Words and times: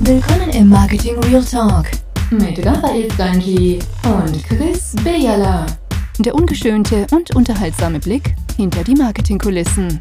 Willkommen 0.00 0.50
im 0.50 0.68
Marketing 0.68 1.18
Real 1.24 1.44
Talk 1.44 1.86
mit 2.30 2.64
Raphael 2.64 3.10
Stanji 3.10 3.80
und 4.04 4.44
Chris 4.44 4.94
Bejala. 5.02 5.66
Der 6.20 6.36
ungeschönte 6.36 7.04
und 7.10 7.34
unterhaltsame 7.34 7.98
Blick 7.98 8.32
hinter 8.56 8.84
die 8.84 8.94
Marketingkulissen. 8.94 10.00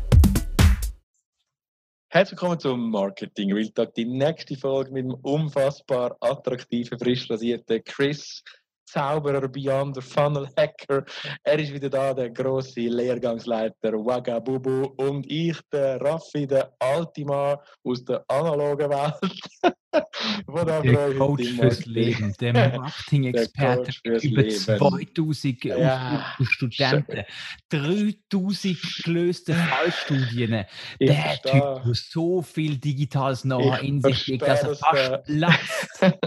Herzlich 2.10 2.40
willkommen 2.40 2.60
zum 2.60 2.92
Marketing 2.92 3.52
Real 3.52 3.70
Talk, 3.70 3.96
die 3.96 4.06
nächste 4.06 4.56
Folge 4.56 4.92
mit 4.92 5.06
dem 5.06 5.16
unfassbar 5.16 6.16
attraktiven, 6.22 7.00
frisch 7.00 7.28
rasierten 7.32 7.84
Chris 7.84 8.44
Zauberer 8.88 9.48
Beyond 9.50 9.96
the 9.96 10.02
Funnel 10.02 10.48
Hacker. 10.58 11.04
Er 11.44 11.60
ist 11.60 11.74
wieder 11.74 11.90
da, 11.90 12.14
der 12.14 12.30
große 12.30 12.82
Lehrgangsleiter 12.82 13.94
Waga 13.94 14.40
Bubu 14.40 14.94
und 14.98 15.30
ich, 15.30 15.60
der 15.74 16.00
Raffi, 16.00 16.48
der 16.48 16.72
alte 16.80 17.26
Mann 17.26 17.58
aus 17.84 18.06
der 18.06 18.24
analogen 18.30 18.90
Welt. 18.90 19.76
Der 19.94 21.14
Coach 21.18 21.54
fürs 21.54 21.86
Leben, 21.86 22.34
der 22.40 22.54
Marketing-Experte 22.54 23.92
über 24.04 24.42
Leben. 24.42 24.52
2000 24.52 25.64
ja, 25.64 26.36
Studenten, 26.42 27.24
3000 27.70 29.04
gelöste 29.04 29.54
Fallstudien. 29.54 30.66
Ich 31.00 31.08
der 31.08 31.16
verstehe. 31.16 31.52
Typ, 31.52 31.84
der 31.84 31.94
so 31.94 32.42
viel 32.42 32.78
digitales 32.78 33.42
Know-how 33.42 33.82
in 33.82 34.02
sich 34.02 34.28
legt, 34.28 34.44
dass 34.44 34.64
er 34.64 34.76
fast 34.76 35.24
platzt. 35.26 35.88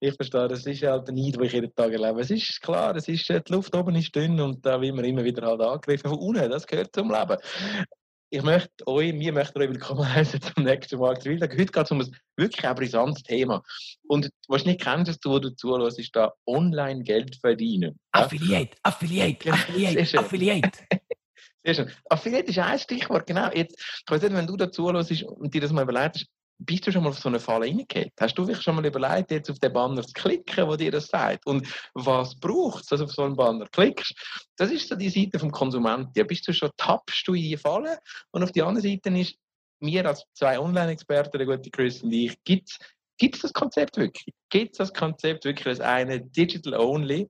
ich 0.00 0.14
verstehe, 0.14 0.48
das 0.48 0.66
ist 0.66 0.82
halt 0.82 1.08
der 1.08 1.14
Neid, 1.14 1.36
den 1.36 1.44
ich 1.44 1.52
jeden 1.52 1.74
Tag 1.74 1.92
erlebe. 1.92 2.20
Es 2.20 2.30
ist 2.30 2.60
klar, 2.60 2.94
es 2.96 3.08
ist, 3.08 3.28
die 3.28 3.40
Luft 3.52 3.74
oben 3.74 3.94
ist 3.96 4.14
dünn 4.14 4.40
und 4.40 4.64
da 4.64 4.80
will 4.80 4.92
man 4.92 5.04
immer 5.04 5.24
wieder 5.24 5.46
halt 5.46 5.60
angegriffen 5.60 6.10
von 6.10 6.18
unten. 6.18 6.50
Das 6.50 6.66
gehört 6.66 6.94
zum 6.94 7.10
Leben 7.10 7.36
ich 8.30 8.42
möchte 8.42 8.86
euch, 8.86 9.18
wir 9.18 9.32
möchten 9.32 9.58
euch 9.60 9.68
willkommen 9.68 10.06
heißen 10.14 10.40
zum 10.40 10.64
nächsten 10.64 10.98
Mal. 10.98 11.16
Heute 11.16 11.48
geht 11.48 11.76
es 11.76 11.90
um 11.90 12.00
ein 12.00 12.16
wirklich 12.36 12.66
ein 12.66 12.74
brisantes 12.74 13.22
Thema. 13.22 13.62
Und 14.06 14.30
was 14.48 14.64
nicht 14.64 14.80
kennst, 14.80 15.24
du, 15.24 15.30
wo 15.30 15.38
du 15.38 15.54
zuhörst, 15.54 15.98
ist 15.98 16.14
da 16.14 16.32
online 16.46 17.02
Geld 17.02 17.36
verdienen. 17.36 17.98
Affiliate, 18.12 18.76
Affiliate, 18.82 19.50
Affiliate, 19.50 20.18
Affiliate. 20.18 20.78
Sehr 21.64 21.74
schön. 21.74 21.90
Affiliate 22.08 22.50
ist 22.50 22.58
ein 22.58 22.78
Stichwort, 22.78 23.26
genau. 23.26 23.50
Jetzt, 23.52 23.78
ich 23.78 24.10
weiß 24.10 24.22
nicht, 24.22 24.34
wenn 24.34 24.46
du 24.46 24.56
da 24.56 24.70
zuhörst 24.70 25.22
und 25.24 25.52
dir 25.52 25.60
das 25.60 25.72
mal 25.72 25.82
überlegst, 25.82 26.26
bist 26.58 26.86
du 26.86 26.92
schon 26.92 27.04
mal 27.04 27.10
auf 27.10 27.18
so 27.18 27.28
eine 27.28 27.40
Falle 27.40 27.66
reingegangen? 27.66 28.10
Hast 28.18 28.36
du 28.36 28.44
dich 28.44 28.60
schon 28.60 28.74
mal 28.74 28.84
überlegt, 28.84 29.30
jetzt 29.30 29.50
auf 29.50 29.58
den 29.58 29.72
Banner 29.72 30.02
zu 30.02 30.12
klicken, 30.12 30.66
wo 30.66 30.76
dir 30.76 30.90
das 30.90 31.06
sagt? 31.06 31.46
Und 31.46 31.66
was 31.94 32.38
braucht 32.38 32.82
es, 32.82 32.88
dass 32.88 33.00
du 33.00 33.04
auf 33.04 33.12
so 33.12 33.22
einen 33.22 33.36
Banner 33.36 33.66
klickst? 33.66 34.14
Das 34.56 34.70
ist 34.70 34.88
so 34.88 34.96
die 34.96 35.10
Seite 35.10 35.38
vom 35.38 35.52
Konsumenten. 35.52 36.12
Ja, 36.16 36.24
bist 36.24 36.46
du 36.48 36.52
schon, 36.52 36.70
tappst 36.76 37.26
du 37.26 37.34
in 37.34 37.42
die 37.42 37.56
Falle? 37.56 37.98
Und 38.32 38.42
auf 38.42 38.52
die 38.52 38.62
andere 38.62 38.82
Seite 38.82 39.10
ist, 39.10 39.36
mir 39.80 40.06
als 40.06 40.24
zwei 40.34 40.58
Online-Experten, 40.58 41.38
der 41.38 41.46
gute 41.46 41.70
Chris 41.70 42.02
und 42.02 42.12
ich, 42.12 42.36
gibt 42.44 42.70
es 43.20 43.40
das 43.40 43.52
Konzept 43.52 43.96
wirklich? 43.96 44.34
Gibt 44.50 44.72
es 44.72 44.78
das 44.78 44.92
Konzept 44.92 45.44
wirklich 45.44 45.66
als 45.66 45.80
eine 45.80 46.20
Digital 46.20 46.74
Only? 46.74 47.28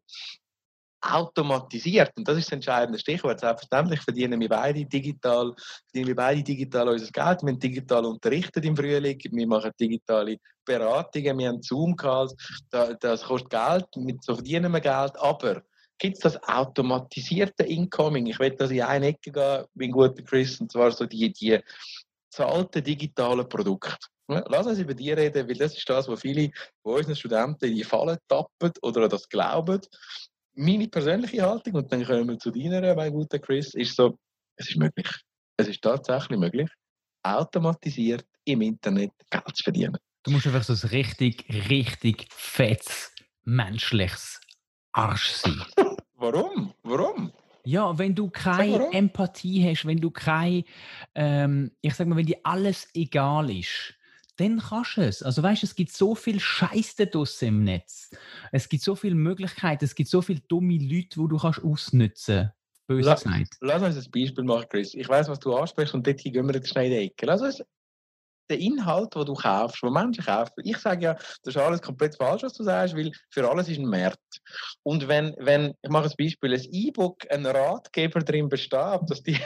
Automatisiert. 1.01 2.13
Und 2.17 2.27
das 2.27 2.39
ist 2.39 2.49
das 2.49 2.55
entscheidende 2.55 2.99
Stichwort. 2.99 3.41
Selbstverständlich 3.41 4.01
verdienen 4.01 4.41
wir 4.41 4.49
beide 4.49 4.85
digital, 4.85 5.55
verdienen 5.87 6.09
wir 6.09 6.17
beide 6.17 6.43
digital 6.43 6.89
unser 6.89 7.11
Geld. 7.11 7.43
Wir 7.43 7.53
haben 7.53 7.59
digital 7.59 8.05
unterrichtet 8.05 8.65
im 8.65 8.77
Frühling, 8.77 9.19
wir 9.31 9.47
machen 9.47 9.71
digitale 9.79 10.39
Beratungen, 10.65 11.39
wir 11.39 11.49
haben 11.49 11.63
Zoom-Calls, 11.63 12.35
das 12.71 13.23
kostet 13.23 13.51
Geld, 13.51 13.87
so 14.23 14.35
verdienen 14.35 14.73
wir 14.73 14.81
Geld, 14.81 15.19
aber 15.19 15.63
gibt 15.99 16.17
es 16.17 16.21
das 16.21 16.43
automatisierte 16.43 17.65
Incoming? 17.65 18.27
Ich 18.27 18.39
will 18.39 18.51
das 18.51 18.71
in 18.71 18.83
eine 18.83 19.09
Ecke 19.09 19.33
gehen, 19.33 19.65
mein 19.75 19.91
guter 19.91 20.23
Chris, 20.23 20.61
und 20.61 20.71
zwar 20.71 20.91
so 20.91 21.07
die, 21.07 21.33
die 21.33 21.59
zahlten 22.31 22.85
digitalen 22.85 23.49
Produkte. 23.49 23.97
Lass 24.29 24.67
uns 24.67 24.79
über 24.79 24.93
die 24.93 25.11
reden, 25.11 25.49
weil 25.49 25.57
das 25.57 25.75
ist 25.75 25.89
das, 25.89 26.07
was 26.07 26.21
viele 26.21 26.51
von 26.83 26.97
unseren 26.97 27.17
Studenten 27.17 27.65
in 27.65 27.77
die 27.77 27.85
Falle 27.85 28.19
tappen 28.29 28.73
oder 28.83 29.09
das 29.09 29.27
glauben 29.29 29.81
meine 30.59 30.89
persönliche 30.89 31.43
Haltung, 31.43 31.75
und 31.75 31.93
dann 31.93 32.05
kommen 32.05 32.29
wir 32.29 32.39
zu 32.39 32.51
deiner, 32.51 32.95
mein 32.95 33.13
guter 33.13 33.39
Chris, 33.39 33.75
ist 33.75 33.95
so, 33.95 34.19
es 34.57 34.71
ist 34.71 34.77
möglich. 34.77 35.09
Es 35.57 35.69
ist 35.69 35.81
tatsächlich 35.81 36.39
möglich, 36.39 36.69
automatisiert 37.23 38.25
im 38.45 38.63
Internet 38.63 39.13
Geld 39.31 39.57
zu 39.57 39.63
verdienen. 39.63 39.97
Du 40.25 40.33
musst 40.33 40.47
einfach 40.47 40.65
so 40.65 40.75
ein 40.75 40.91
richtig, 40.91 41.45
richtig 41.71 42.27
fettes, 42.31 43.13
menschliches 43.45 44.41
Arsch 44.93 45.31
sein. 45.31 45.63
Warum? 46.15 46.75
Warum? 46.83 47.33
Ja, 47.65 47.97
wenn 47.97 48.15
du 48.15 48.29
keine 48.29 48.93
Empathie 48.93 49.69
hast, 49.69 49.87
wenn 49.87 50.01
du 50.01 50.11
keine, 50.11 50.65
ähm, 51.15 51.71
ich 51.81 51.95
sag 51.95 52.09
mal, 52.09 52.17
wenn 52.17 52.27
dir 52.27 52.41
alles 52.43 52.89
egal 52.95 53.51
ist, 53.51 53.95
dann 54.39 54.61
kannst 54.61 54.97
du 54.97 55.03
es. 55.03 55.23
Also 55.23 55.43
weißt, 55.43 55.63
es 55.65 55.75
gibt 55.75 55.93
so 55.93 56.15
viel 56.15 56.41
Scheiß 56.41 56.97
draussen 56.97 57.49
im 57.49 57.65
Netz. 57.65 58.11
Es 58.53 58.69
gibt 58.69 58.83
so 58.83 58.95
viele 58.95 59.15
Möglichkeiten, 59.15 59.85
es 59.85 59.95
gibt 59.95 60.09
so 60.09 60.23
viele 60.23 60.41
dumme 60.41 60.79
Leute, 60.79 61.21
die 61.21 61.29
du 61.29 61.37
kannst 61.37 61.63
ausnutzen 61.63 62.53
Böse 62.87 63.11
lass. 63.11 63.25
Lass 63.61 63.83
uns 63.83 64.07
ein 64.07 64.11
Beispiel 64.11 64.45
machen, 64.45 64.67
Chris. 64.71 64.95
Ich 64.95 65.09
weiß, 65.09 65.29
was 65.29 65.39
du 65.39 65.55
ansprichst 65.55 65.95
und 65.95 66.07
dort 66.07 66.19
gehen 66.19 66.47
wir 66.47 66.55
jetzt 66.55 66.71
schnell 66.71 66.87
in 66.87 66.93
die 66.93 67.07
Ecke. 67.07 67.27
Lass 67.27 67.43
uns 67.43 67.63
den 68.51 68.61
Inhalt, 68.61 69.15
den 69.15 69.27
du 69.27 69.35
kaufst, 69.35 69.83
den 69.83 69.93
Menschen 69.93 70.25
kaufen. 70.25 70.53
Ich 70.65 70.79
sage 70.79 71.05
ja, 71.05 71.15
das 71.15 71.55
ist 71.55 71.57
alles 71.59 71.83
komplett 71.83 72.17
falsch, 72.17 72.43
was 72.43 72.55
du 72.55 72.65
sagst, 72.65 72.97
weil 72.97 73.13
für 73.31 73.49
alles 73.49 73.69
ist 73.69 73.79
ein 73.79 73.87
Markt. 73.87 74.41
Und 74.83 75.07
wenn, 75.07 75.35
wenn 75.39 75.75
ich 75.83 75.91
mache 75.91 76.09
ein 76.09 76.15
Beispiel, 76.19 76.55
ein 76.55 76.67
E-Book, 76.73 77.31
ein 77.31 77.45
Ratgeber 77.45 78.21
drin 78.21 78.49
besteht, 78.49 79.01
dass 79.07 79.23
dir, 79.23 79.39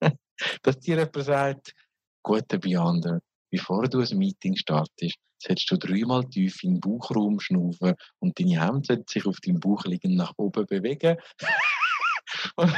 dass 0.62 0.78
dir 0.78 0.96
jemand 0.96 1.24
sagt, 1.24 1.74
guter 2.22 2.58
Beyonder, 2.58 3.20
bevor 3.52 3.86
du 3.86 4.00
ein 4.00 4.18
Meeting 4.18 4.56
startest, 4.56 5.18
solltest 5.38 5.70
du 5.70 5.76
dreimal 5.76 6.24
tief 6.24 6.64
in 6.64 6.74
den 6.74 6.80
Bauchraum 6.80 7.38
schnaufen 7.38 7.94
und 8.18 8.38
deine 8.40 8.60
Hände 8.64 9.04
sich 9.06 9.26
auf 9.26 9.38
deinem 9.40 9.60
Bauch 9.60 9.84
liegen 9.84 10.16
nach 10.16 10.32
oben 10.38 10.66
bewegen. 10.66 11.18
und, 12.56 12.74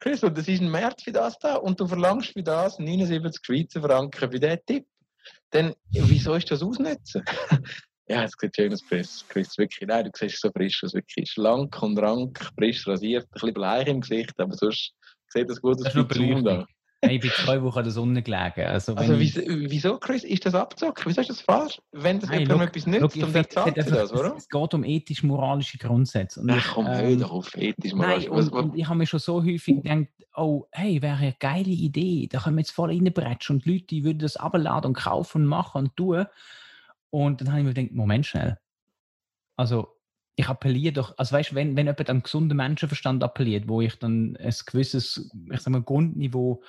Chris, 0.00 0.22
und 0.24 0.36
das 0.36 0.48
ist 0.48 0.60
ein 0.60 0.70
März 0.70 1.04
für 1.04 1.12
das 1.12 1.38
da 1.38 1.54
und 1.54 1.78
du 1.78 1.86
verlangst 1.86 2.32
für 2.32 2.42
das 2.42 2.78
79 2.78 3.40
Schweizer 3.44 3.80
Franken 3.80 4.30
für 4.30 4.40
diesen 4.40 4.58
Tipp. 4.66 4.86
Dann, 5.50 5.74
wieso 5.90 6.34
ist 6.34 6.50
das 6.50 6.62
ausnutzen? 6.62 7.22
ja, 8.08 8.24
es 8.24 8.32
sieht 8.40 8.56
schön 8.56 8.72
aus, 8.72 8.84
Chris. 8.86 9.24
Chris, 9.28 9.56
wirklich, 9.56 9.86
nein, 9.86 10.04
du 10.04 10.10
siehst 10.14 10.40
so 10.40 10.50
frisch 10.50 10.82
aus, 10.82 10.94
wirklich 10.94 11.30
schlank 11.30 11.80
und 11.80 11.98
rank, 11.98 12.50
frisch 12.56 12.86
rasiert, 12.88 13.24
ein 13.24 13.30
bisschen 13.32 13.54
bleich 13.54 13.86
im 13.86 14.00
Gesicht, 14.00 14.38
aber 14.40 14.54
sonst 14.54 14.94
sieht 15.28 15.48
das 15.48 15.60
gut 15.60 15.76
aus. 15.76 15.92
Das 15.92 15.94
ist 15.94 16.46
da. 16.46 16.66
Ich 17.00 17.20
bin 17.20 17.30
zwei 17.30 17.62
Wochen 17.62 17.78
an 17.78 17.84
der 17.84 17.92
Sonne 17.92 18.22
gelegen. 18.22 18.66
Also, 18.66 18.94
also 18.94 19.20
wieso, 19.20 19.40
wieso, 19.46 19.98
Chris, 19.98 20.24
ist 20.24 20.46
das 20.46 20.54
abzocken? 20.54 21.04
Wieso 21.06 21.20
ist 21.20 21.30
das 21.30 21.40
falsch? 21.40 21.80
Wenn 21.92 22.18
das 22.18 22.30
jemandem 22.30 22.62
etwas 22.62 22.86
nützt, 22.86 23.16
look, 23.16 23.32
dann 23.32 23.48
zahlt 23.48 23.74
sie 23.76 23.90
das, 23.90 24.12
oder? 24.12 24.34
Es 24.36 24.48
geht 24.48 24.74
um 24.74 24.82
ethisch-moralische 24.82 25.78
Grundsätze. 25.78 26.40
Und 26.40 26.50
Ach 26.50 26.74
komm, 26.74 26.86
ähm, 26.86 26.92
hör 26.92 27.16
doch 27.16 27.30
auf 27.30 27.54
und, 27.54 28.52
und, 28.52 28.76
ich 28.76 28.88
habe 28.88 28.98
mir 28.98 29.06
schon 29.06 29.20
so 29.20 29.44
häufig 29.44 29.82
gedacht, 29.82 30.08
oh, 30.34 30.66
hey, 30.72 31.00
wäre 31.00 31.16
eine 31.16 31.36
geile 31.38 31.70
Idee, 31.70 32.28
da 32.30 32.40
können 32.40 32.56
wir 32.56 32.62
jetzt 32.62 32.72
voll 32.72 32.90
reinbretschen 32.90 33.56
und 33.56 33.64
die 33.64 33.74
Leute 33.74 33.86
die 33.86 34.04
würden 34.04 34.18
das 34.18 34.36
abladen 34.36 34.88
und 34.88 34.94
kaufen 34.94 35.42
und 35.42 35.48
machen 35.48 35.84
und 35.84 35.96
tun. 35.96 36.26
Und 37.10 37.40
dann 37.40 37.48
habe 37.50 37.60
ich 37.60 37.66
mir 37.66 37.74
gedacht, 37.74 37.94
Moment 37.94 38.26
schnell. 38.26 38.58
Also, 39.56 39.97
ich 40.38 40.48
appelliere 40.48 40.92
doch, 40.92 41.18
also 41.18 41.34
weißt 41.34 41.50
du, 41.50 41.54
wenn, 41.56 41.76
wenn 41.76 41.86
jemand 41.86 42.08
an 42.08 42.22
gesunden 42.22 42.56
Menschenverstand 42.56 43.24
appelliert, 43.24 43.68
wo 43.68 43.80
ich 43.80 43.96
dann 43.96 44.36
ein 44.36 44.54
gewisses, 44.66 45.28
ich 45.50 45.60
sag 45.60 45.72
mal, 45.72 45.82
Grundniveau 45.82 46.62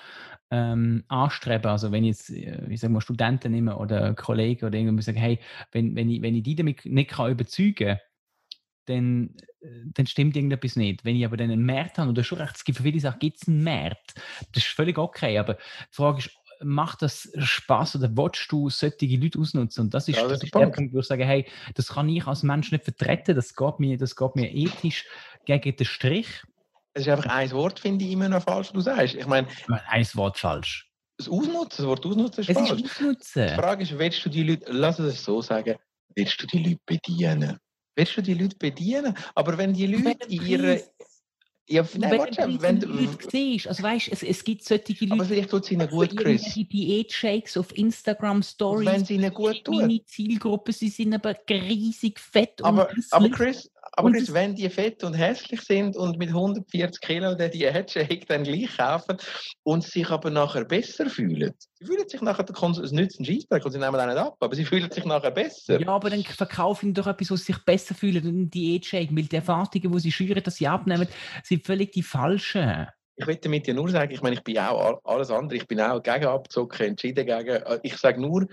ähm, 0.49 1.03
anstrebe, 1.07 1.69
also 1.69 1.91
wenn 1.91 2.03
ich 2.03 2.17
jetzt, 2.17 2.29
äh, 2.31 2.65
ich 2.67 2.79
sag 2.79 2.89
mal, 2.89 2.99
Studenten 2.99 3.51
nehme 3.51 3.77
oder 3.77 4.15
Kollegen 4.15 4.65
oder 4.65 4.75
irgendwie 4.75 5.03
sagen, 5.03 5.19
hey, 5.19 5.39
wenn, 5.71 5.95
wenn, 5.95 6.09
ich, 6.09 6.19
wenn 6.23 6.33
ich 6.33 6.41
die 6.41 6.55
damit 6.55 6.83
nicht 6.83 7.11
kann 7.11 7.31
überzeugen 7.31 7.99
dann, 8.85 9.35
äh, 9.61 9.67
dann 9.93 10.07
stimmt 10.07 10.35
irgendetwas 10.35 10.75
nicht. 10.75 11.05
Wenn 11.05 11.15
ich 11.15 11.23
aber 11.23 11.37
dann 11.37 11.51
einen 11.51 11.65
Markt 11.65 11.99
habe, 11.99 12.09
oder 12.09 12.23
schon 12.23 12.39
recht, 12.39 12.55
es 12.55 12.63
gibt 12.63 12.77
für 12.77 12.83
viele 12.83 12.99
Sachen, 12.99 13.19
gibt 13.19 13.37
es 13.37 13.47
einen 13.47 13.63
Markt, 13.63 14.15
das 14.53 14.63
ist 14.63 14.73
völlig 14.73 14.97
okay, 14.97 15.37
aber 15.37 15.53
die 15.53 15.59
Frage 15.91 16.19
ist, 16.19 16.31
macht 16.61 17.01
das 17.01 17.31
Spaß 17.37 17.95
oder 17.95 18.09
willst 18.15 18.51
du 18.51 18.69
solche 18.69 19.05
Leute 19.17 19.39
ausnutzen? 19.39 19.81
Und 19.85 19.93
das 19.93 20.07
ist, 20.07 20.17
ja, 20.17 20.27
das 20.27 20.43
ist 20.43 20.53
der 20.53 20.67
Punkt, 20.67 20.93
wo 20.93 20.99
ich 20.99 21.05
sage, 21.05 21.25
hey, 21.25 21.47
das 21.75 21.89
kann 21.89 22.09
ich 22.09 22.25
als 22.27 22.43
Mensch 22.43 22.71
nicht 22.71 22.83
vertreten, 22.83 23.35
das 23.35 23.55
geht 23.55 23.79
mir, 23.79 23.97
das 23.97 24.15
geht 24.15 24.35
mir 24.35 24.51
ethisch 24.51 25.05
gegen 25.45 25.75
den 25.75 25.85
Strich. 25.85 26.43
Es 26.93 27.03
ist 27.03 27.09
einfach 27.09 27.29
ein 27.29 27.51
Wort, 27.51 27.79
finde 27.79 28.05
ich, 28.05 28.11
immer 28.11 28.29
noch 28.29 28.43
falsch, 28.43 28.71
du 28.71 28.81
sagst. 28.81 29.15
Ich 29.15 29.27
meine, 29.27 29.47
ein 29.87 30.07
Wort 30.15 30.37
falsch. 30.37 30.89
Das 31.17 31.29
Ausnutzen, 31.29 31.83
das 31.83 31.85
Wort 31.85 32.05
Ausnutzen 32.05 32.41
ist 32.41 32.49
es 32.49 32.57
falsch. 32.57 32.71
Ist 32.71 32.91
Ausnutzen. 32.91 33.47
Die 33.47 33.55
Frage 33.55 33.83
ist, 33.83 33.97
willst 33.97 34.25
du 34.25 34.29
die 34.29 34.43
Leute, 34.43 34.71
lass 34.71 34.99
es 34.99 35.23
so 35.23 35.41
sagen, 35.41 35.75
willst 36.15 36.41
du 36.41 36.47
die 36.47 36.63
Leute 36.63 36.81
bedienen? 36.85 37.57
Willst 37.95 38.17
du 38.17 38.21
die 38.21 38.33
Leute 38.33 38.55
bedienen? 38.57 39.15
Aber 39.35 39.57
wenn 39.57 39.73
die 39.73 39.87
Leute 39.87 40.25
in 40.27 40.45
ihrer 40.45 40.79
Ja, 41.69 41.83
nein, 41.97 42.11
wenn, 42.11 42.19
warte 42.19 42.61
wenn 42.61 42.79
du... 42.79 42.87
Leute 42.87 43.29
siehst, 43.29 43.67
also 43.67 43.83
weißt, 43.83 44.09
es, 44.11 44.23
es 44.23 44.43
gibt 44.43 44.63
solche 44.63 44.93
Leute, 45.01 45.13
Aber 45.13 45.25
vielleicht 45.25 45.51
tut 45.51 45.63
es 45.63 45.71
ihnen 45.71 45.87
gut, 45.87 46.11
die 46.11 46.15
Chris. 46.15 46.53
Diät-Shakes 46.55 47.57
auf 47.57 47.77
Instagram 47.77 48.41
Stories. 48.41 48.87
Wenn 48.87 49.01
es 49.03 49.09
ihnen 49.11 49.31
gut 49.31 49.63
tut. 49.63 49.75
Meine 49.75 50.03
Zielgruppe, 50.03 50.73
sie 50.73 50.89
sind 50.89 51.13
aber 51.13 51.35
riesig 51.47 52.19
fett 52.19 52.63
Aber, 52.63 52.89
und 52.89 53.05
aber 53.11 53.25
hässlich. 53.25 53.31
Chris, 53.33 53.71
aber 53.93 54.07
Und 54.07 54.13
Chris, 54.13 54.33
wenn 54.33 54.55
die 54.55 54.69
fett 54.69 55.03
und 55.03 55.13
hässlich 55.13 55.61
sind 55.61 55.95
und 55.95 56.17
mit 56.17 56.29
140 56.29 57.01
Kilo 57.01 57.35
den 57.35 57.51
Diätshake 57.51 58.25
dann 58.27 58.43
gleich 58.43 58.77
kaufen 58.77 59.17
und 59.63 59.83
sich 59.83 60.09
aber 60.09 60.29
nachher 60.29 60.65
besser 60.65 61.09
fühlen, 61.09 61.53
sie 61.73 61.85
fühlen 61.85 62.07
sich 62.07 62.21
nachher, 62.21 62.43
der 62.43 62.55
es 62.55 62.91
nützt 62.91 63.19
einen 63.19 63.25
Scheissdreck 63.25 63.65
und 63.65 63.71
sie 63.71 63.79
nehmen 63.79 63.95
auch 63.95 64.05
nicht 64.05 64.17
ab, 64.17 64.37
aber 64.39 64.55
sie 64.55 64.65
fühlen 64.65 64.91
sich 64.91 65.05
nachher 65.05 65.31
besser. 65.31 65.79
Ja, 65.81 65.89
aber 65.89 66.09
dann 66.09 66.23
verkaufen 66.23 66.87
ihnen 66.87 66.93
doch 66.93 67.07
etwas, 67.07 67.31
was 67.31 67.45
sich 67.45 67.57
besser 67.65 67.95
fühlen, 67.95 68.25
ein 68.25 68.49
Diätshake, 68.49 69.15
weil 69.15 69.23
die 69.23 69.35
Erwartungen, 69.35 69.91
die 69.91 69.99
sie 69.99 70.11
schüren, 70.11 70.43
dass 70.43 70.55
sie 70.55 70.67
abnehmen, 70.67 71.07
völlig 71.65 71.91
die 71.91 72.03
falschen. 72.03 72.87
Ich 73.15 73.27
will 73.27 73.35
damit 73.35 73.67
ja 73.67 73.73
nur 73.73 73.89
sagen, 73.89 74.13
ich 74.13 74.21
meine, 74.21 74.35
ich 74.37 74.43
bin 74.43 74.57
auch 74.59 74.79
all- 74.79 74.99
alles 75.03 75.29
andere, 75.29 75.57
ich 75.57 75.67
bin 75.67 75.81
auch 75.81 76.01
gegen 76.01 76.25
Abzocken, 76.25 76.87
entschieden 76.87 77.25
gegen, 77.25 77.49
äh, 77.49 77.79
ich 77.83 77.97
sage 77.97 78.21
nur, 78.21 78.47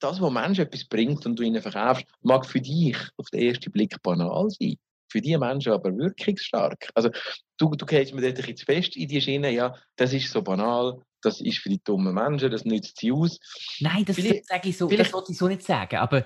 das, 0.00 0.20
was 0.20 0.32
Menschen 0.32 0.64
etwas 0.66 0.84
bringt 0.84 1.24
und 1.26 1.36
du 1.38 1.42
ihnen 1.42 1.62
verkaufst, 1.62 2.04
mag 2.22 2.46
für 2.46 2.60
dich 2.60 2.96
auf 3.16 3.26
den 3.30 3.40
ersten 3.42 3.70
Blick 3.72 4.00
banal 4.02 4.48
sein. 4.50 4.76
Für 5.10 5.20
die 5.20 5.36
Menschen 5.36 5.72
aber 5.72 5.94
wirkungsstark. 5.96 6.88
Also, 6.94 7.10
du, 7.58 7.70
du 7.72 7.84
gehst 7.84 8.14
mir 8.14 8.20
dort 8.22 8.32
ein 8.32 8.36
bisschen 8.36 8.56
zu 8.56 8.64
fest 8.64 8.96
in 8.96 9.08
die 9.08 9.20
Schiene, 9.20 9.50
ja, 9.50 9.74
das 9.96 10.12
ist 10.12 10.30
so 10.32 10.42
banal, 10.42 11.02
das 11.20 11.40
ist 11.40 11.58
für 11.58 11.68
die 11.68 11.80
dummen 11.84 12.14
Menschen, 12.14 12.50
das 12.50 12.64
nützt 12.64 12.98
sie 12.98 13.12
aus. 13.12 13.38
Nein, 13.80 14.04
das 14.04 14.16
Vielleicht- 14.16 14.46
sage 14.46 14.68
ich 14.70 14.78
so, 14.78 14.86
das 14.86 14.94
vielleicht- 14.94 15.12
wollte 15.12 15.32
ich 15.32 15.38
so 15.38 15.48
nicht 15.48 15.62
sagen, 15.62 15.96
aber 15.96 16.24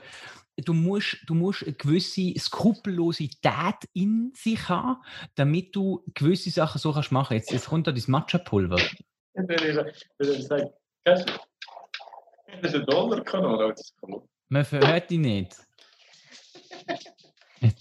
du 0.56 0.72
musst, 0.72 1.18
du 1.26 1.34
musst 1.34 1.62
eine 1.62 1.74
gewisse 1.74 2.32
Skrupellosität 2.38 3.76
in 3.92 4.32
sich 4.34 4.68
haben, 4.68 5.02
damit 5.34 5.74
du 5.76 6.02
gewisse 6.14 6.50
Sachen 6.50 6.78
so 6.78 6.92
kannst 6.92 7.12
machen. 7.12 7.34
Jetzt, 7.34 7.50
jetzt 7.50 7.68
kommt 7.68 7.86
da 7.86 7.92
das 7.92 8.08
Matcha-Pulver. 8.08 8.80
Das 12.62 12.72
ist 12.72 12.74
ein 12.74 12.86
Dollarkanal. 12.86 13.74
Man 14.48 14.64
verhört 14.64 15.10
dich 15.10 15.18
nicht. 15.18 15.56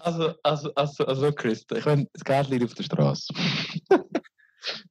Also, 0.00 0.34
also, 0.42 0.74
also, 0.74 1.06
also 1.06 1.32
Chris, 1.32 1.64
ich 1.74 1.84
meine, 1.84 2.06
das 2.12 2.24
Geld 2.24 2.48
liegt 2.48 2.64
auf 2.64 2.74
der 2.74 2.82
Straße. 2.84 3.32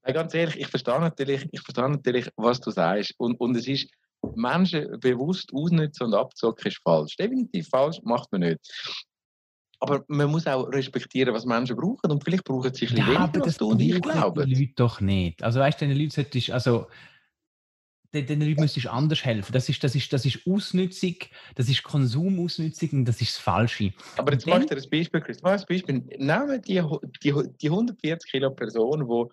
Nein, 0.04 0.13
ganz 0.13 0.33
ehrlich, 0.33 0.60
ich 0.60 0.68
verstehe 0.68 1.00
natürlich, 1.00 1.48
ich 1.51 1.62
verstehe 1.62 1.89
natürlich, 1.89 2.30
was 2.36 2.60
du 2.60 2.71
sagst. 2.71 3.13
Und, 3.18 3.39
und 3.39 3.56
es 3.56 3.68
ist, 3.68 3.89
Menschen 4.36 5.00
bewusst 5.00 5.51
ausnutzen 5.54 6.07
und 6.07 6.13
abzocken 6.13 6.68
ist 6.68 6.81
falsch. 6.83 7.16
Definitiv 7.16 7.68
falsch, 7.69 8.00
macht 8.04 8.31
man 8.31 8.42
nicht. 8.42 8.60
Aber 9.80 10.04
man 10.10 10.30
muss 10.30 10.45
auch 10.45 10.66
respektieren, 10.74 11.33
was 11.33 11.45
Menschen 11.45 11.77
brauchen. 11.77 12.12
Und 12.12 12.24
vielleicht 12.24 12.44
brauchen 12.44 12.74
sie 12.74 12.86
ein 12.88 12.95
bisschen 12.95 13.13
Ja, 13.13 13.21
weniger, 13.21 13.44
als 13.45 13.57
du 13.57 13.69
und 13.69 13.81
ich 13.81 14.01
glauben. 14.01 14.45
die 14.45 14.56
Leute 14.56 14.74
doch 14.75 15.00
nicht. 15.00 15.42
Also 15.42 15.62
weißt 15.62 15.80
du, 15.80 15.88
den 15.88 15.98
Leuten 15.98 16.12
solltest 16.12 16.51
also 16.51 16.88
den, 18.13 18.25
den 18.25 18.42
Leuten 18.42 18.62
müsstest 18.62 18.88
du 18.88 18.92
anders 18.92 19.24
helfen. 19.24 19.54
Das 19.54 19.69
ist, 19.69 19.83
das 19.83 19.95
ist, 19.95 20.12
das 20.12 20.25
ist 20.25 20.39
Ausnützung, 20.48 21.16
das 21.56 21.69
ist 21.69 21.83
Konsumausnützung 21.83 22.89
und 22.92 23.06
das 23.06 23.21
ist 23.21 23.36
das 23.36 23.38
Falsche. 23.38 23.94
Aber 24.18 24.33
jetzt 24.33 24.48
mach 24.48 24.60
ich 24.60 24.66
dir 24.66 24.77
ein 24.77 24.89
Beispiel, 24.89 25.21
Chris. 25.21 25.42
Mach 25.44 25.51
ein 25.51 25.63
Beispiel. 25.68 26.04
Nehmen 26.18 26.62
die, 26.63 26.81
die, 27.24 27.33
die 27.62 27.69
140 27.69 28.31
Kilo 28.31 28.50
Person, 28.51 29.07
wo 29.07 29.31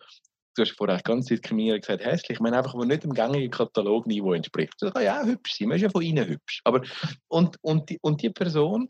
du 0.56 0.62
hast 0.62 0.76
vorher 0.76 1.00
ganz 1.02 1.26
diskriminierend 1.26 1.84
gesagt, 1.84 2.04
hässlich. 2.04 2.36
Ich 2.36 2.40
meine 2.40 2.58
einfach, 2.58 2.74
die 2.80 2.86
nicht 2.86 3.04
dem 3.04 3.12
gängigen 3.12 3.50
Katalogniveau 3.50 4.32
entspricht. 4.32 4.74
Das 4.80 4.92
kann 4.92 5.04
ja 5.04 5.20
auch 5.20 5.26
hübsch 5.26 5.54
sein. 5.58 5.68
Man 5.68 5.76
ist 5.76 5.82
ja 5.82 5.90
von 5.90 6.02
innen 6.02 6.26
hübsch. 6.26 6.60
Aber, 6.64 6.82
und, 7.28 7.56
und, 7.62 7.90
die, 7.90 7.98
und 8.00 8.22
die 8.22 8.30
Person 8.30 8.88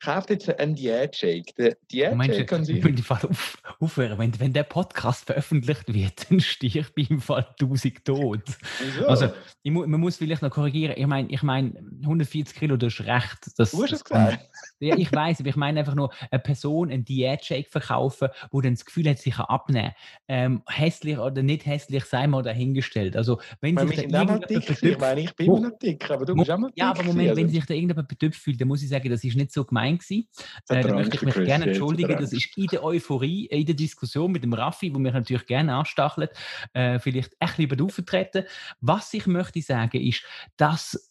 kauft 0.00 0.30
jetzt 0.30 0.58
einen 0.58 0.74
Diät-Shake. 0.74 1.54
Der 1.56 1.76
Diät-Shake 1.92 2.48
kann 2.48 2.64
du, 2.64 2.72
ich 2.72 2.82
sie. 2.82 3.02
Fall 3.02 3.20
auf, 3.28 3.58
aufhören, 3.78 4.18
wenn, 4.18 4.38
wenn 4.40 4.52
der 4.52 4.62
Podcast 4.62 5.26
veröffentlicht 5.26 5.92
wird, 5.92 6.26
dann 6.30 6.40
stirb 6.40 6.92
ich 6.96 7.10
im 7.10 7.20
Fall 7.20 7.46
1000 7.60 8.04
tot. 8.04 8.42
Wieso? 8.82 9.06
Also, 9.06 9.28
ich 9.62 9.72
man 9.72 10.00
muss 10.00 10.16
vielleicht 10.16 10.42
noch 10.42 10.50
korrigieren. 10.50 10.94
Ich 10.96 11.06
meine, 11.06 11.28
ich 11.30 11.42
mein, 11.42 11.76
140 12.02 12.56
Kilo, 12.56 12.76
du 12.76 12.86
hast 12.86 13.00
recht. 13.00 13.38
Das, 13.56 13.72
du 13.72 13.82
hast 13.82 13.92
es 13.92 14.04
gesagt. 14.04 14.48
Ja, 14.80 14.96
ich 14.96 15.12
weiß, 15.12 15.40
aber 15.40 15.50
ich 15.50 15.56
meine 15.56 15.80
einfach 15.80 15.94
nur, 15.94 16.10
eine 16.30 16.40
Person 16.40 16.90
einen 16.90 17.04
Diät-Shake 17.04 17.68
verkaufen, 17.68 18.28
wo 18.50 18.60
dann 18.60 18.74
das 18.74 18.84
Gefühl 18.84 19.08
hat, 19.08 19.18
sich 19.18 19.34
kann 19.34 19.46
abnehmen 19.46 19.92
ähm, 20.28 20.62
Hässlich 20.66 21.18
oder 21.18 21.42
nicht 21.42 21.66
hässlich, 21.66 22.04
sei 22.04 22.26
mal 22.26 22.42
dahingestellt. 22.42 23.16
Also, 23.16 23.40
wenn 23.60 23.76
Ich 23.76 23.96
sich 23.96 24.08
da 24.08 24.22
irgendjemand 24.22 24.50
dick. 24.50 24.66
gewesen. 24.66 24.88
Ich 24.88 24.98
meine, 24.98 25.20
ich 25.20 25.36
bin 25.36 25.46
immer 25.46 25.60
noch 25.60 25.78
dick, 25.78 26.10
aber 26.10 26.24
du 26.24 26.34
bist 26.34 26.50
auch 26.50 26.58
mal 26.58 26.68
dick. 26.68 26.78
ja, 26.78 26.90
aber 26.90 27.02
Moment, 27.02 27.36
wenn 27.36 27.44
also. 27.44 27.54
sich 27.54 27.66
da 27.66 27.74
irgendjemand 27.74 28.08
betüpft 28.08 28.40
fühlt, 28.40 28.60
dann 28.60 28.68
muss 28.68 28.82
ich 28.82 28.88
sagen, 28.88 29.10
das 29.10 29.22
ist 29.22 29.36
nicht 29.36 29.52
so 29.52 29.64
gemein 29.90 29.98
gewesen. 29.98 30.28
Äh, 30.68 30.82
da 30.82 30.94
möchte 30.94 31.16
ich 31.16 31.22
mich 31.22 31.34
gerne 31.34 31.64
er 31.64 31.68
entschuldigen. 31.68 32.16
Das 32.18 32.32
ist 32.32 32.56
in 32.56 32.66
der 32.66 32.84
Euphorie, 32.84 33.46
in 33.46 33.66
der 33.66 33.74
Diskussion 33.74 34.32
mit 34.32 34.42
dem 34.42 34.52
Raffi, 34.52 34.94
wo 34.94 34.98
mich 34.98 35.12
natürlich 35.12 35.46
gerne 35.46 35.74
anstachelt, 35.74 36.30
äh, 36.72 36.98
vielleicht 36.98 37.32
ein 37.40 37.48
bisschen 37.48 37.64
über 37.64 37.84
auftreten. 37.84 38.44
Was 38.80 39.12
ich 39.14 39.26
möchte 39.26 39.62
sagen, 39.62 40.00
ist, 40.00 40.22
dass 40.56 41.10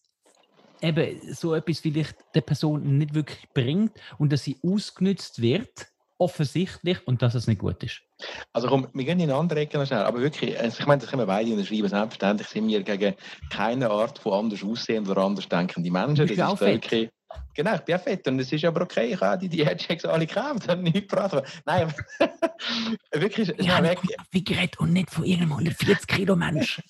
eben 0.82 1.34
so 1.34 1.54
etwas 1.54 1.80
vielleicht 1.80 2.16
der 2.34 2.42
Person 2.42 2.98
nicht 2.98 3.14
wirklich 3.14 3.48
bringt 3.54 3.92
und 4.18 4.32
dass 4.32 4.44
sie 4.44 4.58
ausgenutzt 4.64 5.42
wird, 5.42 5.88
offensichtlich, 6.18 7.06
und 7.08 7.22
dass 7.22 7.34
es 7.34 7.48
nicht 7.48 7.60
gut 7.60 7.82
ist. 7.82 8.02
Also 8.52 8.68
komm, 8.68 8.90
wir 8.94 9.06
gehen 9.06 9.20
in 9.20 9.32
andere 9.32 9.62
Ecke 9.62 9.78
noch 9.78 9.88
schnell. 9.88 10.04
Aber 10.04 10.20
wirklich, 10.20 10.60
also 10.60 10.78
ich 10.80 10.86
meine, 10.86 11.02
das 11.02 11.10
können 11.10 11.22
wir 11.22 11.28
beide 11.28 11.52
unterschreiben. 11.52 11.88
Selbstverständlich 11.88 12.48
sind 12.50 12.68
wir 12.68 12.84
gegen 12.84 13.16
keine 13.50 13.90
Art 13.90 14.20
von 14.20 14.34
anders 14.34 14.64
aussehenden 14.64 15.12
oder 15.12 15.22
anders 15.22 15.48
denkenden 15.48 15.94
Menschen. 15.94 16.28
Das 16.28 16.38
ist 16.38 16.60
fett. 16.60 16.86
okay. 16.86 17.10
Genau, 17.54 17.76
ich 17.76 17.82
bin 17.82 17.96
auch 17.96 18.02
fett 18.02 18.28
und 18.28 18.40
es 18.40 18.52
ist 18.52 18.66
aber 18.66 18.82
okay. 18.82 19.14
Ich 19.14 19.22
habe 19.22 19.38
die 19.38 19.50
Diätchecks 19.50 20.06
alle 20.06 20.26
gekauft, 20.26 20.68
habe 20.68 20.82
nichts 20.82 21.02
gebracht. 21.02 21.44
Nein, 21.66 21.94
wirklich, 23.12 23.50
Ich 23.58 23.70
habe 23.70 23.90
weg, 23.90 24.00
Raffi 24.18 24.42
geredet 24.42 24.80
und 24.80 24.94
nicht 24.94 25.12
von 25.12 25.26
irgendeinem 25.26 25.52
140 25.54 26.08
Kilo 26.08 26.36
Mensch. 26.36 26.82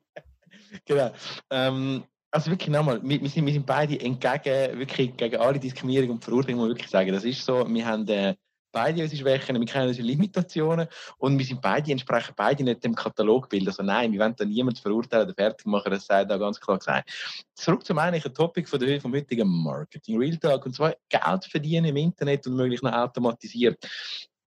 genau. 0.84 1.10
Ähm, 1.50 2.04
also 2.30 2.50
wirklich 2.50 2.68
nochmal, 2.68 3.00
wir, 3.02 3.20
wir, 3.20 3.28
sind, 3.28 3.46
wir 3.46 3.52
sind 3.52 3.66
beide 3.66 3.98
entgegen, 3.98 4.78
wirklich 4.78 5.16
gegen 5.16 5.36
alle 5.36 5.58
Diskriminierung 5.58 6.10
und 6.10 6.24
Verurteilung, 6.24 6.60
muss 6.60 6.68
man 6.68 6.76
wirklich 6.76 6.90
sagen. 6.90 7.12
Das 7.12 7.24
ist 7.24 7.44
so, 7.44 7.66
wir 7.66 7.86
haben 7.86 8.06
äh, 8.08 8.34
beide 8.72 9.02
unsere 9.02 9.20
Schwächen, 9.20 9.58
wir 9.58 9.66
kennen 9.66 9.88
unsere 9.88 10.06
Limitationen 10.06 10.88
und 11.18 11.38
wir 11.38 11.44
sind 11.44 11.60
beide, 11.60 11.92
entsprechen 11.92 12.34
beide 12.36 12.64
nicht 12.64 12.84
dem 12.84 12.94
Katalogbild. 12.94 13.66
Also 13.68 13.82
nein, 13.82 14.12
wir 14.12 14.20
wollen 14.20 14.34
da 14.36 14.44
niemanden 14.44 14.80
verurteilen 14.80 15.26
oder 15.26 15.34
fertig 15.34 15.66
machen, 15.66 15.90
das 15.90 16.06
sei 16.06 16.24
da 16.24 16.36
ganz 16.36 16.60
klar 16.60 16.78
gesagt. 16.78 17.10
Zurück 17.54 17.84
zum 17.86 17.98
eigentlichen 17.98 18.34
Topic 18.34 18.68
von 18.68 18.78
der, 18.80 19.00
vom 19.00 19.14
heutigen 19.14 19.48
Marketing 19.48 20.18
Real 20.18 20.36
Talk 20.36 20.66
und 20.66 20.74
zwar 20.74 20.94
Geld 21.08 21.44
verdienen 21.44 21.86
im 21.86 21.96
Internet 21.96 22.46
und 22.46 22.56
möglichst 22.56 22.84
noch 22.84 22.92
automatisiert. 22.92 23.78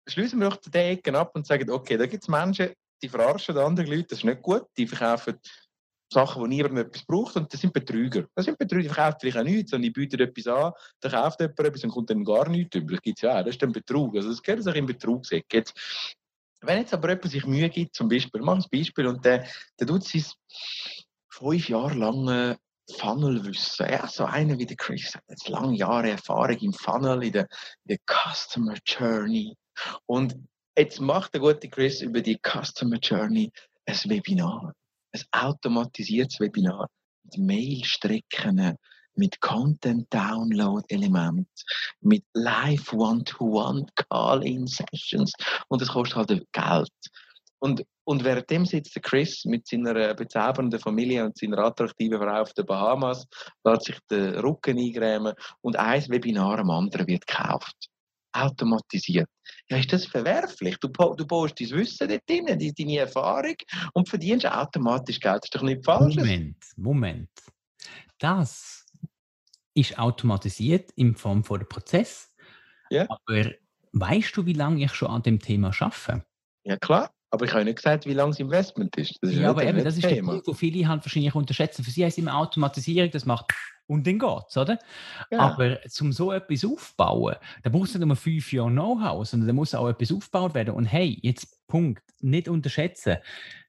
Schließen 0.09 0.39
wir 0.39 0.51
doch 0.51 0.57
die 0.57 0.77
Ecken 0.77 1.17
ab 1.17 1.33
und 1.35 1.47
sagen, 1.47 1.71
okay, 1.71 1.97
da 1.97 2.07
gibt 2.07 2.23
es 2.23 2.29
Menschen, 2.29 2.71
die 3.03 3.09
verarschen 3.09 3.59
andere 3.59 3.87
Leute, 3.87 4.09
das 4.11 4.19
ist 4.19 4.25
nicht 4.25 4.43
gut, 4.43 4.65
die 4.77 4.87
verkaufen 4.87 5.39
Sachen, 6.13 6.43
die 6.45 6.57
niemand 6.57 6.79
etwas 6.79 7.05
braucht 7.05 7.37
und 7.37 7.53
das 7.53 7.61
sind 7.61 7.73
Betrüger. 7.73 8.27
Das 8.35 8.45
sind 8.45 8.59
Betrüger, 8.59 8.83
die 8.83 8.89
verkaufen 8.89 9.19
vielleicht 9.21 9.39
auch 9.39 9.43
nichts, 9.43 9.71
sondern 9.71 9.83
die 9.83 9.91
bieten 9.91 10.21
etwas 10.21 10.47
an, 10.47 10.73
dann 11.01 11.13
kauft 11.13 11.41
jemand 11.41 11.61
etwas 11.61 11.85
und 11.85 11.91
kommt 11.91 12.11
dann 12.11 12.25
gar 12.25 12.49
nichts. 12.49 12.79
Das 12.79 13.01
gibt 13.03 13.19
es 13.19 13.23
ja 13.23 13.39
auch, 13.39 13.45
das 13.45 13.51
ist 13.55 13.63
dann 13.63 13.73
Betrug. 13.73 14.17
Also 14.17 14.31
das 14.31 14.43
gehört 14.43 14.63
sich 14.63 14.75
in 14.75 14.87
Betrugseck. 14.87 15.47
Jetzt, 15.53 15.75
wenn 16.61 16.79
jetzt 16.79 16.95
aber 16.95 17.09
jemand 17.09 17.31
sich 17.31 17.47
Mühe 17.47 17.69
gibt, 17.69 17.95
zum 17.95 18.09
Beispiel, 18.09 18.41
mach 18.41 18.57
ein 18.57 18.65
Beispiel 18.71 19.07
und 19.07 19.25
der, 19.25 19.47
der 19.79 19.87
tut 19.87 20.05
sein 20.05 20.25
fünf 21.29 21.69
Jahre 21.69 21.95
lange 21.95 22.57
Funnelwissen, 22.99 23.89
ja, 23.91 24.07
so 24.07 24.25
einer 24.25 24.59
wie 24.59 24.67
der 24.67 24.77
Chris, 24.77 25.15
hat 25.17 25.25
jetzt 25.29 25.49
lange 25.49 25.77
Jahre 25.77 26.11
Erfahrung 26.11 26.57
im 26.59 26.73
Funnel, 26.73 27.25
in 27.25 27.33
der, 27.33 27.49
in 27.85 27.97
der 27.97 27.99
Customer 28.07 28.77
Journey 28.87 29.57
und 30.07 30.37
jetzt 30.79 31.01
macht 31.01 31.35
der 31.35 31.41
gute 31.41 31.69
Chris 31.69 32.01
über 32.01 32.21
die 32.21 32.39
Customer 32.41 32.99
Journey 32.99 33.51
ein 33.87 33.97
Webinar 34.05 34.73
ein 35.31 35.33
automatisiertes 35.33 36.41
Webinar 36.41 36.89
mit 37.25 37.39
Mailstrecken, 37.39 38.77
mit 39.15 39.41
Content-Download-Element, 39.41 41.49
mit 42.01 42.25
live 42.35 42.93
One-to-One-Call-In-Sessions 42.93 45.33
und 45.69 45.81
das 45.81 45.89
kostet 45.89 46.17
halt 46.17 46.45
Geld. 46.53 46.91
Und, 47.59 47.83
und 48.05 48.23
währenddem 48.23 48.67
sitzt 48.67 48.95
der 48.95 49.01
Chris 49.03 49.47
mit 49.47 49.67
seiner 49.67 50.15
bezaubernden 50.15 50.79
Familie 50.79 51.25
und 51.25 51.39
seiner 51.39 51.59
attraktiven 51.59 52.19
Frau 52.19 52.43
auf 52.43 52.53
den 52.53 52.67
Bahamas, 52.67 53.27
lässt 53.65 53.87
sich 53.87 53.99
den 54.11 54.39
Rücken 54.39 54.79
eingrämen 54.79 55.33
und 55.63 55.77
ein 55.77 56.07
Webinar 56.09 56.59
am 56.59 56.71
anderen 56.71 57.07
wird 57.07 57.27
gekauft. 57.27 57.89
Automatisiert. 58.37 59.29
Ja, 59.69 59.79
ist 59.79 59.93
das 59.93 60.07
verwerflich? 60.07 60.77
Du, 60.79 60.89
du 60.89 61.27
baust 61.27 61.61
dein 61.61 61.71
Wissen 61.71 62.09
dort 62.09 62.29
drin, 62.29 62.47
deine 62.47 62.73
deine 62.73 62.99
Erfahrung 62.99 63.57
und 63.95 64.09
verdienst 64.09 64.47
automatisch 64.47 65.21
Geld. 65.21 65.37
Das 65.37 65.45
ist 65.45 65.55
doch 65.55 65.63
nicht 65.63 65.85
falsch. 65.85 66.17
Moment, 66.17 66.57
Moment. 66.77 67.31
Das 68.19 68.87
ist 69.75 69.99
automatisiert 69.99 70.91
in 70.93 71.15
Form 71.15 71.45
von 71.45 71.61
einem 71.61 71.69
Prozess. 71.69 72.33
Ja. 72.91 73.07
Aber 73.09 73.51
weißt 73.93 74.37
du, 74.37 74.47
wie 74.47 74.55
lange 74.55 74.85
ich 74.85 74.95
schon 74.95 75.11
an 75.11 75.23
dem 75.23 75.39
Thema 75.39 75.73
arbeite? 75.79 76.25
Ja, 76.65 76.77
klar. 76.77 77.11
Aber 77.31 77.45
ich 77.45 77.53
habe 77.53 77.65
nicht 77.65 77.77
gesagt, 77.77 78.07
wie 78.07 78.15
lang 78.15 78.31
das 78.31 78.41
Investment 78.41 78.97
ist. 78.97 79.19
Das 79.21 79.31
ist 79.31 79.39
ja, 79.39 79.51
aber 79.51 79.65
eben, 79.65 79.83
das 79.83 79.97
ist 79.97 80.05
der 80.05 80.23
Punkt, 80.23 80.47
wo 80.47 80.55
viele 80.55 80.87
halt 80.87 81.05
wahrscheinlich 81.05 81.35
unterschätzen. 81.35 81.85
Für 81.85 81.91
sie 81.91 82.05
heißt 82.05 82.19
immer 82.19 82.37
Automatisierung, 82.37 83.11
das 83.11 83.27
macht 83.27 83.53
und 83.89 84.07
dann 84.07 84.19
geht's, 84.19 84.57
oder? 84.57 84.79
Ja. 85.31 85.39
Aber 85.39 85.79
um 86.01 86.13
so 86.13 86.33
etwas 86.33 86.65
aufzubauen, 86.65 87.37
da 87.63 87.71
brauchst 87.71 87.95
du 87.95 87.99
nicht 87.99 88.07
nur 88.07 88.17
fünf 88.17 88.53
Jahre 88.53 88.71
Know-how, 88.71 89.27
sondern 89.27 89.47
da 89.49 89.53
muss 89.53 89.75
auch 89.75 89.89
etwas 89.89 90.13
aufgebaut 90.13 90.55
werden. 90.55 90.75
Und 90.75 90.87
hey, 90.87 91.19
jetzt 91.23 91.67
Punkt, 91.69 92.03
nicht 92.21 92.49
unterschätzen, 92.49 93.19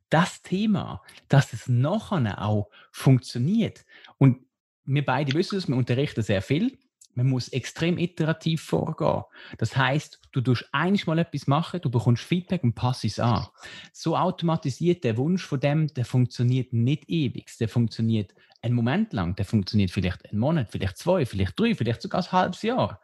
das 0.09 0.41
Thema, 0.41 1.01
dass 1.27 1.53
es 1.53 1.67
nachher 1.67 2.41
auch 2.41 2.69
funktioniert. 2.91 3.85
Und 4.17 4.39
wir 4.85 5.05
beide 5.05 5.33
wissen 5.33 5.57
es, 5.57 5.67
wir 5.67 5.75
unterrichten 5.75 6.23
sehr 6.23 6.41
viel. 6.41 6.77
Man 7.17 7.29
muss 7.29 7.47
extrem 7.47 7.97
iterativ 7.97 8.62
vorgehen. 8.62 9.24
Das 9.57 9.75
heißt, 9.75 10.21
du 10.33 10.39
tust 10.39 10.69
einiges 10.71 11.07
mal 11.07 11.17
etwas 11.17 11.47
machen, 11.47 11.81
du 11.81 11.89
bekommst 11.89 12.21
Feedback 12.21 12.63
und 12.63 12.75
passt 12.75 13.05
es 13.05 13.17
an. 13.17 13.47
So 13.91 14.15
automatisiert 14.15 15.03
der 15.03 15.17
Wunsch 15.17 15.43
von 15.43 15.59
dem, 15.59 15.88
der 15.88 16.05
funktioniert 16.05 16.74
nicht 16.74 17.09
ewig. 17.09 17.57
Der 17.59 17.69
funktioniert 17.69 18.36
einen 18.62 18.75
Moment 18.75 19.13
lang, 19.13 19.36
der 19.36 19.45
funktioniert 19.45 19.89
vielleicht 19.89 20.29
einen 20.29 20.39
Monat, 20.39 20.69
vielleicht 20.69 21.00
zwei, 21.00 21.25
vielleicht 21.25 21.59
drei, 21.59 21.74
vielleicht 21.74 22.03
sogar 22.03 22.21
ein 22.21 22.31
halbes 22.31 22.62
Jahr. 22.62 23.01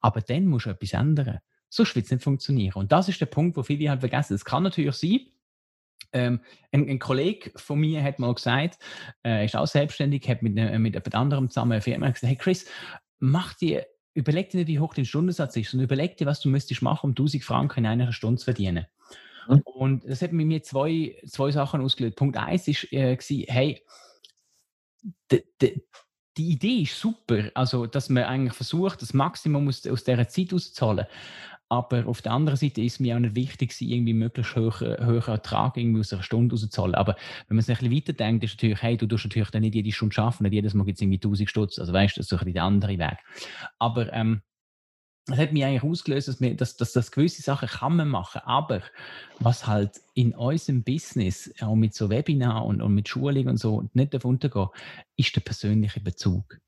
Aber 0.00 0.22
dann 0.22 0.46
musst 0.46 0.64
du 0.64 0.70
etwas 0.70 0.94
ändern. 0.94 1.40
Sonst 1.68 1.94
wird 1.94 2.06
es 2.06 2.12
nicht 2.12 2.24
funktionieren. 2.24 2.76
Und 2.76 2.92
das 2.92 3.10
ist 3.10 3.20
der 3.20 3.26
Punkt, 3.26 3.58
wo 3.58 3.62
viele 3.62 3.90
halt 3.90 4.00
vergessen. 4.00 4.32
Es 4.32 4.46
kann 4.46 4.62
natürlich 4.62 4.96
sein, 4.96 5.20
ähm, 6.14 6.40
ein, 6.72 6.88
ein, 6.88 6.98
Kollege 6.98 7.52
von 7.56 7.78
mir 7.78 8.02
hat 8.02 8.18
mal 8.18 8.34
gesagt, 8.34 8.78
äh, 9.22 9.44
ist 9.44 9.54
auch 9.54 9.66
selbstständig, 9.66 10.26
hat 10.30 10.40
mit, 10.40 10.56
äh, 10.56 10.78
mit 10.78 10.94
jemand 10.94 11.14
anderem 11.14 11.50
zusammen 11.50 11.72
eine 11.72 11.82
Firma 11.82 12.08
gesagt, 12.08 12.30
hey 12.30 12.36
Chris, 12.36 12.66
mach 13.20 13.54
dir, 13.54 13.86
überleg 14.14 14.50
dir 14.50 14.58
nicht, 14.58 14.68
wie 14.68 14.80
hoch 14.80 14.94
dein 14.94 15.04
Stundensatz 15.04 15.56
ist, 15.56 15.70
sondern 15.70 15.84
überleg 15.84 16.16
dir, 16.16 16.26
was 16.26 16.40
du 16.40 16.48
müsstest 16.48 16.82
machen, 16.82 17.06
um 17.06 17.10
1000 17.10 17.44
Franken 17.44 17.80
in 17.80 17.86
einer 17.86 18.12
Stunde 18.12 18.38
zu 18.38 18.46
verdienen. 18.46 18.86
Mhm. 19.48 19.60
Und 19.64 20.04
das 20.08 20.22
hat 20.22 20.32
mir 20.32 20.62
zwei, 20.62 21.16
zwei 21.26 21.50
Sachen 21.50 21.80
ausgelöst. 21.80 22.16
Punkt 22.16 22.36
eins 22.36 22.66
ist, 22.66 22.92
äh, 22.92 23.16
hey, 23.48 23.82
de, 25.30 25.44
de, 25.60 25.82
die 26.36 26.50
Idee 26.50 26.82
ist 26.82 26.98
super, 26.98 27.50
also 27.54 27.86
dass 27.86 28.08
man 28.08 28.24
eigentlich 28.24 28.54
versucht, 28.54 29.02
das 29.02 29.14
Maximum 29.14 29.68
aus, 29.68 29.86
aus 29.86 30.04
dieser 30.04 30.28
Zeit 30.28 30.52
auszuzahlen. 30.52 31.06
Aber 31.70 32.06
auf 32.06 32.20
der 32.20 32.32
anderen 32.32 32.58
Seite 32.58 32.82
ist 32.82 32.98
mir 32.98 33.14
auch 33.14 33.20
nicht 33.20 33.36
wichtig, 33.36 33.74
irgendwie 33.80 34.12
möglichst 34.12 34.56
höheren 34.56 35.06
höher 35.06 35.28
Ertrag 35.28 35.76
irgendwie 35.76 36.00
aus 36.00 36.12
einer 36.12 36.24
Stunde 36.24 36.54
rauszuzahlen. 36.54 36.96
Aber 36.96 37.14
wenn 37.46 37.56
man 37.56 37.60
es 37.60 37.70
ein 37.70 37.76
bisschen 37.76 37.94
weiterdenkt, 37.94 38.44
ist 38.44 38.56
natürlich, 38.56 38.82
hey, 38.82 38.96
du 38.96 39.06
tust 39.06 39.24
natürlich 39.24 39.50
dann 39.50 39.62
nicht 39.62 39.76
jede 39.76 39.92
Stunde 39.92 40.18
arbeiten, 40.18 40.42
nicht 40.42 40.52
jedes 40.52 40.74
Mal 40.74 40.84
gibt 40.84 40.98
es 40.98 41.02
irgendwie 41.02 41.18
1000 41.18 41.48
Stutz. 41.48 41.78
Also 41.78 41.92
weißt 41.92 42.16
du, 42.16 42.20
das 42.20 42.26
ist 42.26 42.32
ein 42.32 42.38
bisschen 42.38 42.54
der 42.54 42.64
andere 42.64 42.98
Weg. 42.98 43.18
Aber 43.78 44.12
ähm, 44.12 44.42
hat 45.30 45.52
mich 45.52 45.64
eigentlich 45.64 45.82
ausgelöst, 45.82 46.28
dass, 46.28 46.40
wir, 46.40 46.56
dass, 46.56 46.76
dass, 46.76 46.92
dass 46.92 47.12
gewisse 47.12 47.42
Sachen 47.42 47.68
kann 47.68 47.96
man 47.96 48.08
machen, 48.08 48.40
aber 48.44 48.82
was 49.38 49.66
halt 49.66 50.00
in 50.14 50.34
unserem 50.34 50.82
Business, 50.82 51.52
auch 51.60 51.76
mit 51.76 51.94
so 51.94 52.10
Webinar 52.10 52.64
und, 52.64 52.82
und 52.82 52.94
mit 52.94 53.08
Schulung 53.08 53.46
und 53.46 53.58
so, 53.58 53.88
nicht 53.92 54.14
davon 54.14 54.32
untergehen, 54.32 54.68
ist 55.16 55.34
der 55.36 55.42
persönliche 55.42 56.00
Bezug, 56.00 56.58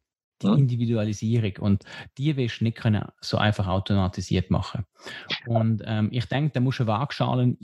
die 0.43 0.47
ja. 0.47 0.55
Individualisierung 0.55 1.57
und 1.61 1.85
die 2.19 2.37
wirst 2.37 2.61
du 2.61 2.65
nicht 2.65 2.79
können 2.79 3.05
so 3.21 3.37
einfach 3.37 3.67
automatisiert 3.67 4.51
machen. 4.51 4.85
Und 5.47 5.83
ähm, 5.87 6.09
ich 6.13 6.27
denke, 6.27 6.53
da 6.53 6.61
musst 6.61 6.81
du 6.81 6.87
Waagschalen 6.87 7.57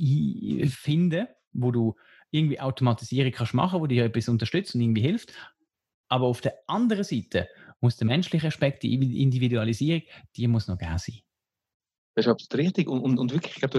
finden, 0.69 1.27
wo 1.53 1.71
du 1.71 1.97
irgendwie 2.31 2.61
Automatisierung 2.61 3.33
kannst 3.33 3.55
machen, 3.55 3.81
wo 3.81 3.87
dir 3.87 4.05
etwas 4.05 4.29
unterstützt 4.29 4.75
und 4.75 4.81
irgendwie 4.81 5.03
hilft. 5.03 5.33
Aber 6.09 6.27
auf 6.27 6.41
der 6.41 6.55
anderen 6.67 7.05
Seite 7.05 7.49
muss 7.81 7.97
der 7.97 8.07
menschliche 8.07 8.47
Aspekt, 8.47 8.83
die 8.83 9.23
Individualisierung, 9.23 10.03
die 10.37 10.49
muss 10.49 10.69
noch 10.69 10.79
gern 10.79 10.99
sein. 10.99 11.21
Das 12.19 12.27
ist 12.27 12.33
absolut 12.33 12.67
richtig. 12.67 12.89
Und, 12.89 13.01
und, 13.03 13.17
und 13.17 13.33
wirklich, 13.33 13.55
ich 13.55 13.61
glaube, 13.61 13.77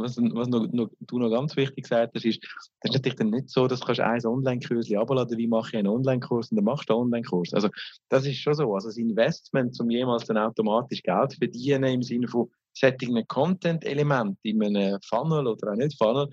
was, 0.00 0.16
was 0.16 0.46
noch, 0.46 0.70
noch, 0.70 0.90
du 1.00 1.18
noch 1.18 1.28
ganz 1.28 1.56
wichtig 1.56 1.82
gesagt 1.82 2.14
hast, 2.14 2.24
ist, 2.24 2.40
das 2.80 2.90
ist 2.90 2.94
natürlich 2.94 3.16
dann 3.16 3.30
nicht 3.30 3.50
so, 3.50 3.66
dass 3.66 3.80
du 3.80 4.00
ein 4.00 4.26
Online-Kurs 4.26 4.92
abladen 4.92 5.36
wie 5.36 5.48
mache 5.48 5.70
ich 5.70 5.76
einen 5.76 5.88
Online-Kurs 5.88 6.52
und 6.52 6.56
dann 6.56 6.66
machst 6.66 6.88
du 6.88 6.92
einen 6.92 7.02
Online-Kurs. 7.02 7.52
Also, 7.52 7.68
das 8.08 8.26
ist 8.26 8.36
schon 8.36 8.54
so. 8.54 8.72
Also, 8.72 8.90
das 8.90 8.96
Investment, 8.96 9.76
um 9.80 9.90
jemals 9.90 10.24
dann 10.26 10.38
automatisch 10.38 11.02
Geld 11.02 11.34
verdienen 11.34 11.82
im 11.82 12.02
Sinne 12.04 12.28
von 12.28 12.48
Setting 12.74 13.26
Content-Element 13.26 14.38
in 14.44 14.62
einem 14.62 15.00
Funnel 15.02 15.48
oder 15.48 15.72
auch 15.72 15.76
nicht 15.76 15.98
Funnel, 15.98 16.28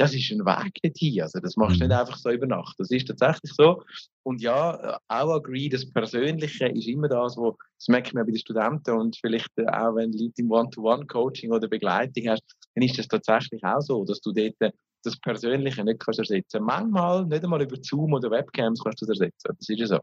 das 0.00 0.14
ist 0.14 0.30
ein 0.30 0.46
Weg 0.46 0.80
dorthin. 0.82 1.20
Also 1.20 1.40
das 1.40 1.56
machst 1.56 1.76
du 1.76 1.84
nicht 1.84 1.94
mhm. 1.94 2.00
einfach 2.00 2.16
so 2.16 2.30
über 2.30 2.46
Nacht. 2.46 2.74
Das 2.78 2.90
ist 2.90 3.06
tatsächlich 3.06 3.52
so. 3.52 3.82
Und 4.22 4.40
ja, 4.40 4.98
auch 5.08 5.30
agree, 5.34 5.68
das 5.68 5.90
Persönliche 5.90 6.68
ist 6.68 6.88
immer 6.88 7.08
das, 7.08 7.36
wo, 7.36 7.56
das 7.78 7.88
merkt 7.88 8.14
man 8.14 8.24
bei 8.24 8.32
den 8.32 8.38
Studenten 8.38 8.92
und 8.92 9.16
vielleicht 9.20 9.50
auch, 9.58 9.94
wenn 9.94 10.10
du 10.10 10.24
Leute 10.24 10.40
im 10.40 10.50
One-to-One-Coaching 10.50 11.52
oder 11.52 11.68
Begleitung 11.68 12.28
hast, 12.28 12.42
dann 12.74 12.84
ist 12.84 12.98
das 12.98 13.08
tatsächlich 13.08 13.62
auch 13.62 13.80
so, 13.82 14.04
dass 14.04 14.20
du 14.20 14.32
dort 14.32 14.72
das 15.02 15.18
Persönliche 15.20 15.84
nicht 15.84 16.00
kannst 16.00 16.18
ersetzen. 16.18 16.62
Manchmal, 16.62 17.26
nicht 17.26 17.44
einmal 17.44 17.62
über 17.62 17.76
Zoom 17.82 18.14
oder 18.14 18.30
Webcams 18.30 18.82
kannst 18.82 19.02
du 19.02 19.06
das 19.06 19.20
ersetzen. 19.20 19.54
Das 19.58 19.68
ist 19.68 19.78
ja 19.78 19.86
so. 19.86 19.98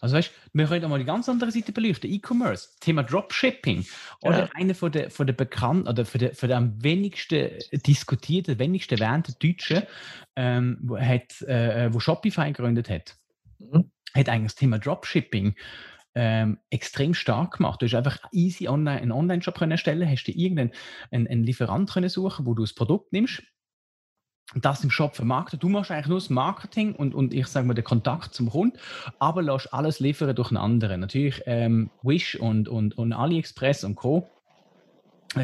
Also 0.00 0.16
weißt, 0.16 0.30
wir 0.52 0.66
können 0.66 0.84
auch 0.84 0.88
mal 0.88 0.98
die 0.98 1.04
ganz 1.04 1.28
andere 1.28 1.50
Seite 1.50 1.72
beleuchten. 1.72 2.10
E-Commerce, 2.10 2.68
Thema 2.80 3.02
Dropshipping. 3.02 3.84
Oder 4.22 4.40
ja. 4.40 4.50
einer 4.54 4.74
von 4.74 4.92
der, 4.92 5.10
von 5.10 5.26
der 5.26 5.34
bekannten 5.34 5.88
oder 5.88 6.04
von 6.04 6.18
der, 6.18 6.34
von 6.34 6.48
der 6.48 6.58
am 6.58 6.82
wenigsten 6.82 7.50
diskutierten, 7.86 8.58
wenigsten 8.58 8.98
erwähnten 8.98 9.34
Deutschen, 9.40 9.82
ähm, 10.36 10.78
wo, 10.82 10.98
hat, 10.98 11.42
äh, 11.42 11.92
wo 11.92 12.00
Shopify 12.00 12.52
gegründet 12.52 12.88
hat, 12.88 13.16
mhm. 13.58 13.90
hat 14.14 14.28
eigentlich 14.28 14.52
das 14.52 14.56
Thema 14.56 14.78
Dropshipping 14.78 15.54
ähm, 16.14 16.58
extrem 16.70 17.14
stark 17.14 17.56
gemacht. 17.56 17.82
Du 17.82 17.86
hast 17.86 17.94
einfach 17.94 18.18
easy 18.32 18.68
online 18.68 19.00
einen 19.00 19.12
Online-Shop 19.12 19.60
erstellen, 19.60 20.08
hast 20.08 20.24
dir 20.24 20.36
irgendeinen 20.36 20.70
einen, 21.10 21.26
einen 21.26 21.42
Lieferant 21.42 21.90
können 21.90 22.08
suchen, 22.08 22.46
wo 22.46 22.54
du 22.54 22.62
das 22.62 22.74
Produkt 22.74 23.12
nimmst 23.12 23.42
das 24.54 24.84
im 24.84 24.90
Shop 24.90 25.16
vermarkten. 25.16 25.58
Du 25.58 25.68
machst 25.68 25.90
eigentlich 25.90 26.08
nur 26.08 26.18
das 26.18 26.30
Marketing 26.30 26.94
und, 26.94 27.14
und 27.14 27.32
ich 27.34 27.46
sage 27.46 27.66
mal 27.66 27.74
den 27.74 27.84
Kontakt 27.84 28.34
zum 28.34 28.50
Kunden, 28.50 28.78
aber 29.18 29.42
lässt 29.42 29.72
alles 29.72 30.00
liefern 30.00 30.34
durch 30.34 30.50
einen 30.50 30.58
anderen. 30.58 31.00
Natürlich 31.00 31.42
ähm, 31.46 31.90
Wish 32.02 32.36
und, 32.36 32.68
und, 32.68 32.96
und 32.96 33.12
AliExpress 33.12 33.84
und 33.84 33.96
Co. 33.96 34.28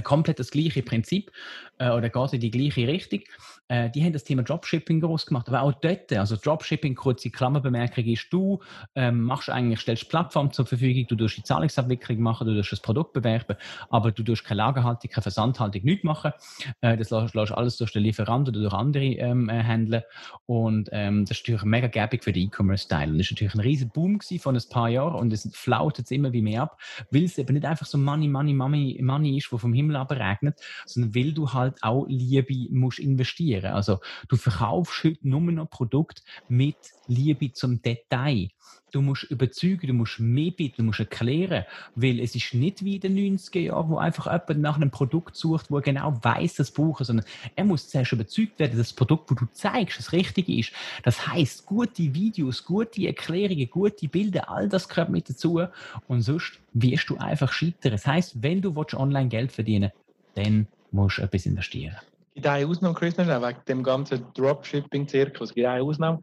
Komplett 0.05 0.39
das 0.39 0.53
gleiche 0.53 0.83
Prinzip 0.83 1.33
äh, 1.81 1.91
oder 1.91 2.11
geht 2.11 2.33
in 2.35 2.41
die 2.41 2.51
gleiche 2.51 2.87
Richtung. 2.87 3.21
Äh, 3.69 3.91
die 3.91 4.05
haben 4.05 4.13
das 4.13 4.25
Thema 4.25 4.43
Dropshipping 4.43 5.01
groß 5.01 5.27
gemacht, 5.27 5.49
aber 5.49 5.63
auch 5.63 5.73
dort, 5.73 6.13
also 6.13 6.37
Dropshipping, 6.37 6.95
kurze 6.95 7.31
Klammerbemerkung 7.31 8.05
ist, 8.05 8.27
du 8.31 8.61
ähm, 8.95 9.23
machst 9.23 9.49
eigentlich, 9.49 9.81
stellst 9.81 10.09
Plattform 10.09 10.53
zur 10.53 10.67
Verfügung, 10.67 11.07
du 11.09 11.17
tust 11.17 11.39
die 11.39 11.43
Zahlungsabwicklung 11.43 12.21
machen, 12.21 12.47
du 12.47 12.55
tust 12.57 12.73
das 12.73 12.81
Produkt 12.81 13.13
bewerben, 13.13 13.57
aber 13.89 14.13
du 14.13 14.23
tust 14.23 14.45
keine 14.45 14.59
Lagerhaltung, 14.59 15.11
keine 15.11 15.23
Versandhaltung, 15.23 15.83
nichts 15.85 16.05
machen. 16.05 16.33
Äh, 16.81 16.97
das 16.97 17.11
lässt, 17.11 17.35
lässt 17.35 17.53
alles 17.53 17.79
durch 17.79 17.93
den 17.93 18.03
Lieferant 18.03 18.49
oder 18.49 18.61
durch 18.61 18.75
andere 18.75 19.05
ähm, 19.05 19.49
äh, 19.49 19.63
Händler 19.63 20.05
und 20.47 20.91
ähm, 20.93 21.25
das 21.25 21.39
ist 21.39 21.45
natürlich 21.45 21.65
mega 21.65 21.87
gäbig 21.87 22.25
für 22.25 22.33
den 22.33 22.49
E-Commerce-Teil. 22.49 23.11
Und 23.11 23.19
das 23.19 23.27
ist 23.27 23.33
natürlich 23.33 23.55
ein 23.55 23.61
riesen 23.61 23.91
Boom 23.91 24.19
von 24.21 24.57
ein 24.57 24.63
paar 24.69 24.89
Jahren 24.89 25.15
und 25.15 25.33
es 25.33 25.49
flaut 25.55 25.99
jetzt 25.99 26.13
immer 26.13 26.33
wie 26.33 26.43
mehr 26.43 26.63
ab, 26.63 26.81
weil 27.11 27.25
es 27.25 27.39
eben 27.39 27.55
nicht 27.55 27.65
einfach 27.65 27.87
so 27.87 27.97
Money, 27.97 28.29
Money, 28.29 28.53
Money, 28.53 28.99
Money 29.01 29.39
ist, 29.39 29.53
wo 29.53 29.59
vom 29.59 29.73
Himmel 29.73 29.97
abregnet, 29.97 30.61
sondern 30.87 31.15
weil 31.15 31.33
du 31.33 31.53
halt 31.53 31.70
auch 31.81 32.07
Liebe 32.09 32.69
musst 32.71 32.99
investieren. 32.99 33.73
Also 33.73 33.99
du 34.29 34.37
verkaufst 34.37 35.05
heute 35.05 35.29
nur 35.29 35.41
noch 35.41 35.71
Produkte 35.71 36.23
mit 36.49 36.77
Liebe 37.07 37.53
zum 37.53 37.83
Detail. 37.83 38.49
Du 38.93 39.03
musst 39.03 39.25
überzeugen, 39.25 39.87
du 39.87 39.93
musst 39.93 40.19
mehr 40.19 40.51
du 40.51 40.83
musst 40.83 41.01
erklären, 41.01 41.65
weil 41.95 42.19
es 42.19 42.35
ist 42.35 42.55
nicht 42.55 42.85
wie 42.85 42.97
in 42.97 43.01
den 43.01 43.39
90er 43.39 43.61
Jahren, 43.61 43.89
wo 43.89 43.99
einfach 43.99 44.27
jemand 44.27 44.61
nach 44.61 44.77
einem 44.77 44.91
Produkt 44.91 45.37
sucht, 45.37 45.71
wo 45.71 45.77
er 45.77 45.83
genau 45.83 46.19
weiß, 46.23 46.55
das 46.55 46.73
braucht, 46.73 47.05
sondern 47.05 47.25
er 47.55 47.65
muss 47.65 47.89
zuerst 47.89 48.13
überzeugt 48.13 48.59
werden, 48.59 48.77
dass 48.77 48.89
das 48.89 48.93
Produkt, 48.93 49.31
wo 49.31 49.35
du 49.35 49.47
zeigst, 49.53 49.99
das 49.99 50.13
Richtige 50.13 50.59
ist. 50.59 50.73
Das 51.05 51.27
heißt, 51.27 51.67
gute 51.67 52.15
Videos, 52.15 52.65
gute 52.65 53.07
Erklärungen, 53.07 53.71
gute 53.71 54.09
Bilder, 54.09 54.51
all 54.51 54.69
das 54.69 54.89
gehört 54.89 55.11
mit 55.11 55.29
dazu 55.29 55.61
und 56.09 56.23
sonst 56.23 56.59
wirst 56.73 57.11
du 57.11 57.17
einfach 57.17 57.53
scheitern. 57.53 57.93
Das 57.93 58.07
heißt, 58.07 58.43
wenn 58.43 58.61
du 58.61 58.75
online 58.77 59.29
Geld 59.29 59.53
verdienen 59.53 59.93
willst, 60.35 60.47
dann 60.49 60.67
musst 60.93 61.19
du 61.19 61.23
etwas 61.23 61.47
investieren 61.47 61.97
gibt 62.41 62.47
eine 62.47 62.67
Ausnahme, 62.67 62.95
Chris, 62.95 63.19
wegen 63.19 63.57
dem 63.69 63.83
ganzen 63.83 64.25
Dropshipping-Zirkus. 64.35 65.51
Es 65.51 65.55
gibt 65.55 65.67
eine 65.67 65.83
Ausnahme. 65.83 66.21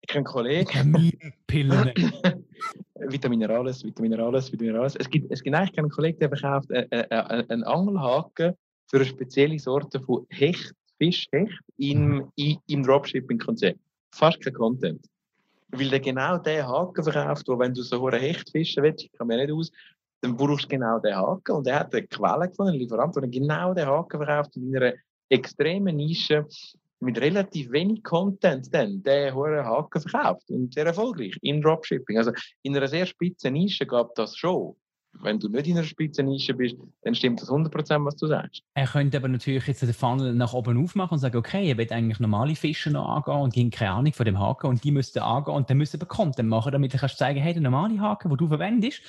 Ich 0.00 0.10
habe 0.10 0.18
einen 0.18 0.24
Kollegen. 0.24 1.32
Pillen. 1.46 1.92
Vitaminales, 2.94 3.84
Vitaminales, 3.84 4.52
Vitaminales. 4.52 4.96
Es 4.96 5.08
gibt, 5.10 5.30
es 5.32 5.42
gibt 5.42 5.56
eigentlich 5.56 5.78
einen 5.78 5.90
Kollegen, 5.90 6.18
der 6.18 6.28
verkauft 6.28 6.70
einen, 6.72 6.90
äh, 6.92 7.06
äh, 7.10 7.44
einen 7.48 7.64
Angelhaken 7.64 8.54
für 8.86 8.96
eine 8.96 9.06
spezielle 9.06 9.58
Sorte 9.58 10.00
von 10.00 10.26
Hecht, 10.30 10.74
Fischhecht 10.98 11.60
im, 11.76 12.30
im 12.36 12.82
Dropshipping-Konzept. 12.82 13.78
Fast 14.12 14.40
kein 14.40 14.52
Content. 14.52 15.04
Weil 15.70 15.90
der 15.90 16.00
genau 16.00 16.38
den 16.38 16.66
Haken 16.66 17.04
verkauft, 17.04 17.46
wo 17.48 17.58
wenn 17.58 17.74
du 17.74 17.82
so 17.82 18.06
einen 18.06 18.20
Hecht 18.20 18.50
fischen 18.50 18.82
willst, 18.82 19.04
ich 19.04 19.12
kann 19.12 19.26
mir 19.26 19.36
nicht 19.36 19.52
aus, 19.52 19.70
dann 20.20 20.36
brauchst 20.36 20.64
du 20.64 20.68
genau 20.68 20.98
den 20.98 21.14
Haken. 21.14 21.56
Und 21.56 21.66
er 21.66 21.80
hat 21.80 21.94
eine 21.94 22.06
Quelle 22.06 22.48
gefunden, 22.48 22.72
einen 22.72 22.80
Lieferant, 22.80 23.16
der 23.16 23.28
genau 23.28 23.74
den 23.74 23.86
Haken 23.86 24.18
verkauft 24.18 24.56
in 24.56 24.76
einer 24.76 24.94
extreme 25.28 25.92
Nische 25.92 26.46
mit 27.00 27.20
relativ 27.20 27.70
wenig 27.70 28.02
Content 28.02 28.72
dann 28.74 29.02
den 29.02 29.34
hohen 29.34 29.64
Haken 29.64 30.00
verkauft 30.00 30.50
und 30.50 30.74
sehr 30.74 30.86
erfolgreich 30.86 31.36
im 31.42 31.62
Dropshipping. 31.62 32.18
Also 32.18 32.32
in 32.62 32.76
einer 32.76 32.88
sehr 32.88 33.06
spitzen 33.06 33.52
Nische 33.52 33.86
gab 33.86 34.14
das 34.16 34.36
schon. 34.36 34.74
wenn 35.22 35.38
du 35.38 35.48
nicht 35.48 35.66
in 35.66 35.76
einer 35.76 35.86
Spitzennische 35.86 36.54
bist, 36.54 36.76
dann 37.02 37.14
stimmt 37.14 37.40
das 37.40 37.48
100%, 37.48 38.04
was 38.04 38.16
du 38.16 38.26
sagst. 38.26 38.62
Er 38.74 38.86
könnte 38.86 39.16
aber 39.16 39.28
natürlich 39.28 39.66
jetzt 39.66 39.82
den 39.82 39.92
Funnel 39.92 40.34
nach 40.34 40.52
oben 40.52 40.82
aufmachen 40.82 41.14
und 41.14 41.18
sagen, 41.18 41.36
okay, 41.36 41.68
er 41.68 41.78
will 41.78 41.92
eigentlich 41.92 42.20
normale 42.20 42.54
Fische 42.54 42.90
noch 42.90 43.08
angehen 43.08 43.40
und 43.40 43.56
die 43.56 43.60
haben 43.60 43.70
keine 43.70 43.90
Ahnung 43.92 44.12
von 44.12 44.26
dem 44.26 44.38
Haken 44.38 44.66
und 44.68 44.84
die 44.84 44.90
müssten 44.90 45.20
angehen 45.20 45.54
und 45.54 45.70
dann 45.70 45.78
müssen 45.78 46.00
wir 46.00 46.06
Content 46.06 46.48
machen, 46.48 46.72
damit 46.72 46.94
du 46.94 46.98
kannst 46.98 47.18
zeigen, 47.18 47.40
hey, 47.40 47.52
der 47.52 47.62
normale 47.62 48.00
Haken, 48.00 48.28
den 48.28 48.38
du 48.38 48.48
verwendest, 48.48 49.02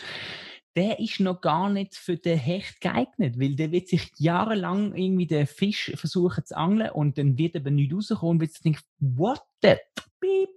der 0.80 1.00
ist 1.00 1.20
noch 1.20 1.42
gar 1.42 1.70
nicht 1.70 1.96
für 1.96 2.16
den 2.16 2.38
Hecht 2.38 2.80
geeignet, 2.80 3.38
weil 3.38 3.56
der 3.56 3.74
wird 3.74 3.90
sich 3.90 4.12
jahrelang 4.18 4.96
irgendwie 4.96 5.28
den 5.28 5.46
Fisch 5.46 5.92
versuchen 5.96 6.46
zu 6.46 6.56
angeln 6.56 6.92
und 6.92 7.18
dann 7.18 7.38
wird 7.38 7.58
eben 7.58 7.76
nichts 7.76 8.12
rauskommen 8.12 8.36
und 8.36 8.40
wird 8.40 8.54
sich 8.54 8.62
denken, 8.62 8.82
what 9.00 9.42
the 9.62 9.76
beep, 10.22 10.50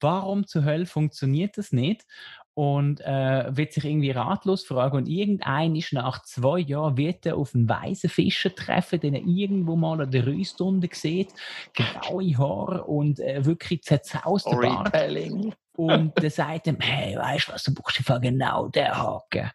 warum 0.00 0.46
zur 0.46 0.64
Hölle 0.64 0.86
funktioniert 0.86 1.58
das 1.58 1.72
nicht? 1.72 2.06
und 2.58 3.02
äh, 3.02 3.54
wird 3.54 3.74
sich 3.74 3.84
irgendwie 3.84 4.12
ratlos 4.12 4.64
fragen 4.64 4.96
und 4.96 5.08
irgendein 5.08 5.76
ist 5.76 5.92
nach 5.92 6.22
zwei 6.22 6.60
Jahren 6.60 6.96
wird 6.96 7.26
er 7.26 7.36
auf 7.36 7.54
einen 7.54 7.68
weißen 7.68 8.08
Fischer 8.08 8.54
treffen, 8.54 8.98
den 8.98 9.12
er 9.12 9.20
irgendwo 9.20 9.76
mal 9.76 10.00
an 10.00 10.10
der 10.10 10.26
Rüstunde 10.26 10.88
sieht, 10.90 11.34
graue 11.74 12.38
Haare 12.38 12.84
und 12.84 13.20
äh, 13.20 13.44
wirklich 13.44 13.82
zerzauster 13.82 14.56
Bart. 14.56 14.90
Und 15.76 16.12
der 16.20 16.30
sagt 16.30 16.66
ihm, 16.66 16.78
hey, 16.80 17.16
weißt 17.16 17.48
du 17.48 17.52
was, 17.52 17.64
du 17.64 17.74
brauchst 17.74 17.98
einfach 17.98 18.20
genau 18.20 18.68
den 18.68 18.88
Haken. 18.88 19.50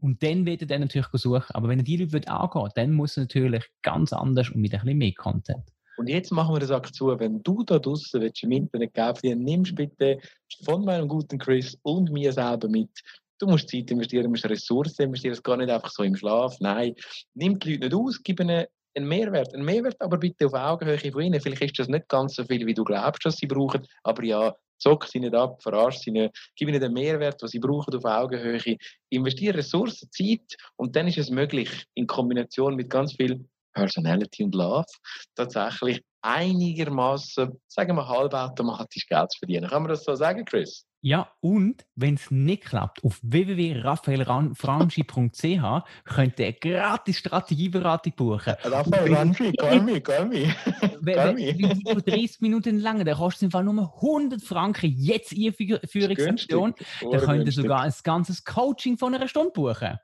Und 0.00 0.22
dann 0.22 0.46
wird 0.46 0.62
er 0.62 0.66
dann 0.66 0.80
natürlich 0.80 1.06
suchen. 1.12 1.44
Aber 1.50 1.68
wenn 1.68 1.80
er 1.80 1.84
die 1.84 1.96
Leute 1.98 2.28
angehen 2.28 2.70
dann 2.74 2.92
muss 2.92 3.16
er 3.16 3.24
natürlich 3.24 3.64
ganz 3.82 4.12
anders 4.12 4.50
und 4.50 4.60
mit 4.60 4.74
ein 4.74 4.80
bisschen 4.80 4.98
mehr 4.98 5.12
Content. 5.12 5.64
Und 5.98 6.08
jetzt 6.08 6.30
machen 6.30 6.54
wir 6.54 6.60
das 6.60 6.92
zu, 6.92 7.18
wenn 7.18 7.42
du 7.42 7.62
da 7.64 7.78
draußen 7.78 8.20
willst, 8.20 8.42
im 8.42 8.52
Internet 8.52 8.92
geben 8.94 9.42
nimmst 9.42 9.74
bitte 9.74 10.18
von 10.64 10.84
meinem 10.84 11.08
guten 11.08 11.38
Chris 11.38 11.76
und 11.82 12.10
mir 12.10 12.32
selber 12.32 12.68
mit. 12.68 12.90
Du 13.38 13.46
musst 13.46 13.68
Zeit 13.68 13.90
investieren, 13.90 14.24
du 14.24 14.30
musst 14.30 14.48
Ressourcen 14.48 15.02
investieren, 15.02 15.32
es 15.32 15.42
geht 15.42 15.58
nicht 15.58 15.70
einfach 15.70 15.90
so 15.90 16.02
im 16.02 16.16
Schlaf. 16.16 16.56
Nein, 16.60 16.94
nimm 17.34 17.58
die 17.58 17.74
Leute 17.74 17.86
nicht 17.86 17.94
aus, 17.94 18.22
gib 18.22 18.40
ihnen 18.40 18.66
einen 18.96 19.08
Mehrwert. 19.08 19.54
Einen 19.54 19.64
Mehrwert 19.64 20.00
aber 20.00 20.18
bitte 20.18 20.46
auf 20.46 20.54
Augenhöhe 20.54 20.98
von 21.12 21.22
ihnen. 21.22 21.40
Vielleicht 21.40 21.62
ist 21.62 21.78
das 21.78 21.88
nicht 21.88 22.08
ganz 22.08 22.34
so 22.34 22.44
viel, 22.44 22.66
wie 22.66 22.74
du 22.74 22.84
glaubst, 22.84 23.24
dass 23.24 23.36
sie 23.36 23.46
brauchen, 23.46 23.86
aber 24.02 24.24
ja, 24.24 24.54
zock 24.78 25.06
sie 25.06 25.20
nicht 25.20 25.34
ab, 25.34 25.62
verarsch 25.62 25.98
sie 25.98 26.10
nicht, 26.10 26.52
gib 26.56 26.68
ihnen 26.68 26.80
den 26.80 26.92
Mehrwert, 26.92 27.42
was 27.42 27.50
sie 27.50 27.58
brauchen 27.58 27.94
auf 27.94 28.04
Augenhöhe, 28.04 28.76
investiere 29.10 29.58
Ressourcen, 29.58 30.10
Zeit 30.10 30.56
und 30.76 30.96
dann 30.96 31.08
ist 31.08 31.18
es 31.18 31.30
möglich, 31.30 31.84
in 31.94 32.06
Kombination 32.06 32.76
mit 32.76 32.90
ganz 32.90 33.14
viel 33.14 33.44
Personality 33.72 34.44
und 34.44 34.54
Love 34.54 34.86
tatsächlich 35.34 36.02
einigermaßen, 36.22 37.60
sagen 37.68 37.96
wir, 37.96 38.08
halbautomatisch 38.08 39.06
Geld 39.06 39.30
zu 39.30 39.38
verdienen. 39.38 39.68
Kann 39.68 39.82
man 39.82 39.90
das 39.90 40.04
so 40.04 40.14
sagen, 40.14 40.44
Chris? 40.44 40.84
Ja, 41.06 41.30
und 41.38 41.86
wenn 41.94 42.14
es 42.14 42.32
nicht 42.32 42.64
klappt, 42.64 43.04
auf 43.04 43.20
www.raphaelfranchi.ch 43.22 45.84
könnt 46.04 46.40
ihr 46.40 46.52
gratis 46.52 47.18
Strategieberatung 47.18 48.14
buchen. 48.16 48.54
Raphael 48.64 49.14
Franchi, 49.14 49.52
call 49.52 49.82
me, 49.82 50.00
call 50.00 50.26
me. 50.26 50.52
Wenn 50.98 51.36
du 51.84 52.02
30 52.02 52.40
Minuten 52.40 52.80
lang, 52.80 53.04
dann 53.04 53.16
kostet 53.16 53.36
es 53.36 53.42
im 53.42 53.52
Fall 53.52 53.62
nur 53.62 53.94
100 54.02 54.42
Franken 54.42 54.92
jetzt 54.96 55.32
Ihre 55.32 55.80
Führungsaktion. 55.86 56.74
Dann 57.00 57.20
könnt 57.20 57.46
ihr 57.46 57.52
sogar 57.52 57.82
ein 57.82 57.94
ganzes 58.02 58.44
Coaching 58.44 58.98
von 58.98 59.14
einer 59.14 59.28
Stunde 59.28 59.52
buchen. 59.52 60.00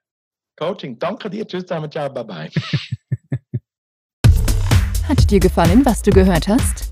Coaching, 0.57 1.01
danke 1.01 1.31
dir, 1.31 1.49
tschüss 1.49 1.67
zusammen, 1.67 1.91
ciao, 1.91 2.09
bye 2.11 2.25
bye. 2.25 2.49
Hat 5.09 5.29
dir 5.29 5.41
gefallen, 5.41 5.85
was 5.85 6.01
du 6.03 6.13
gehört 6.13 6.47
hast? 6.47 6.92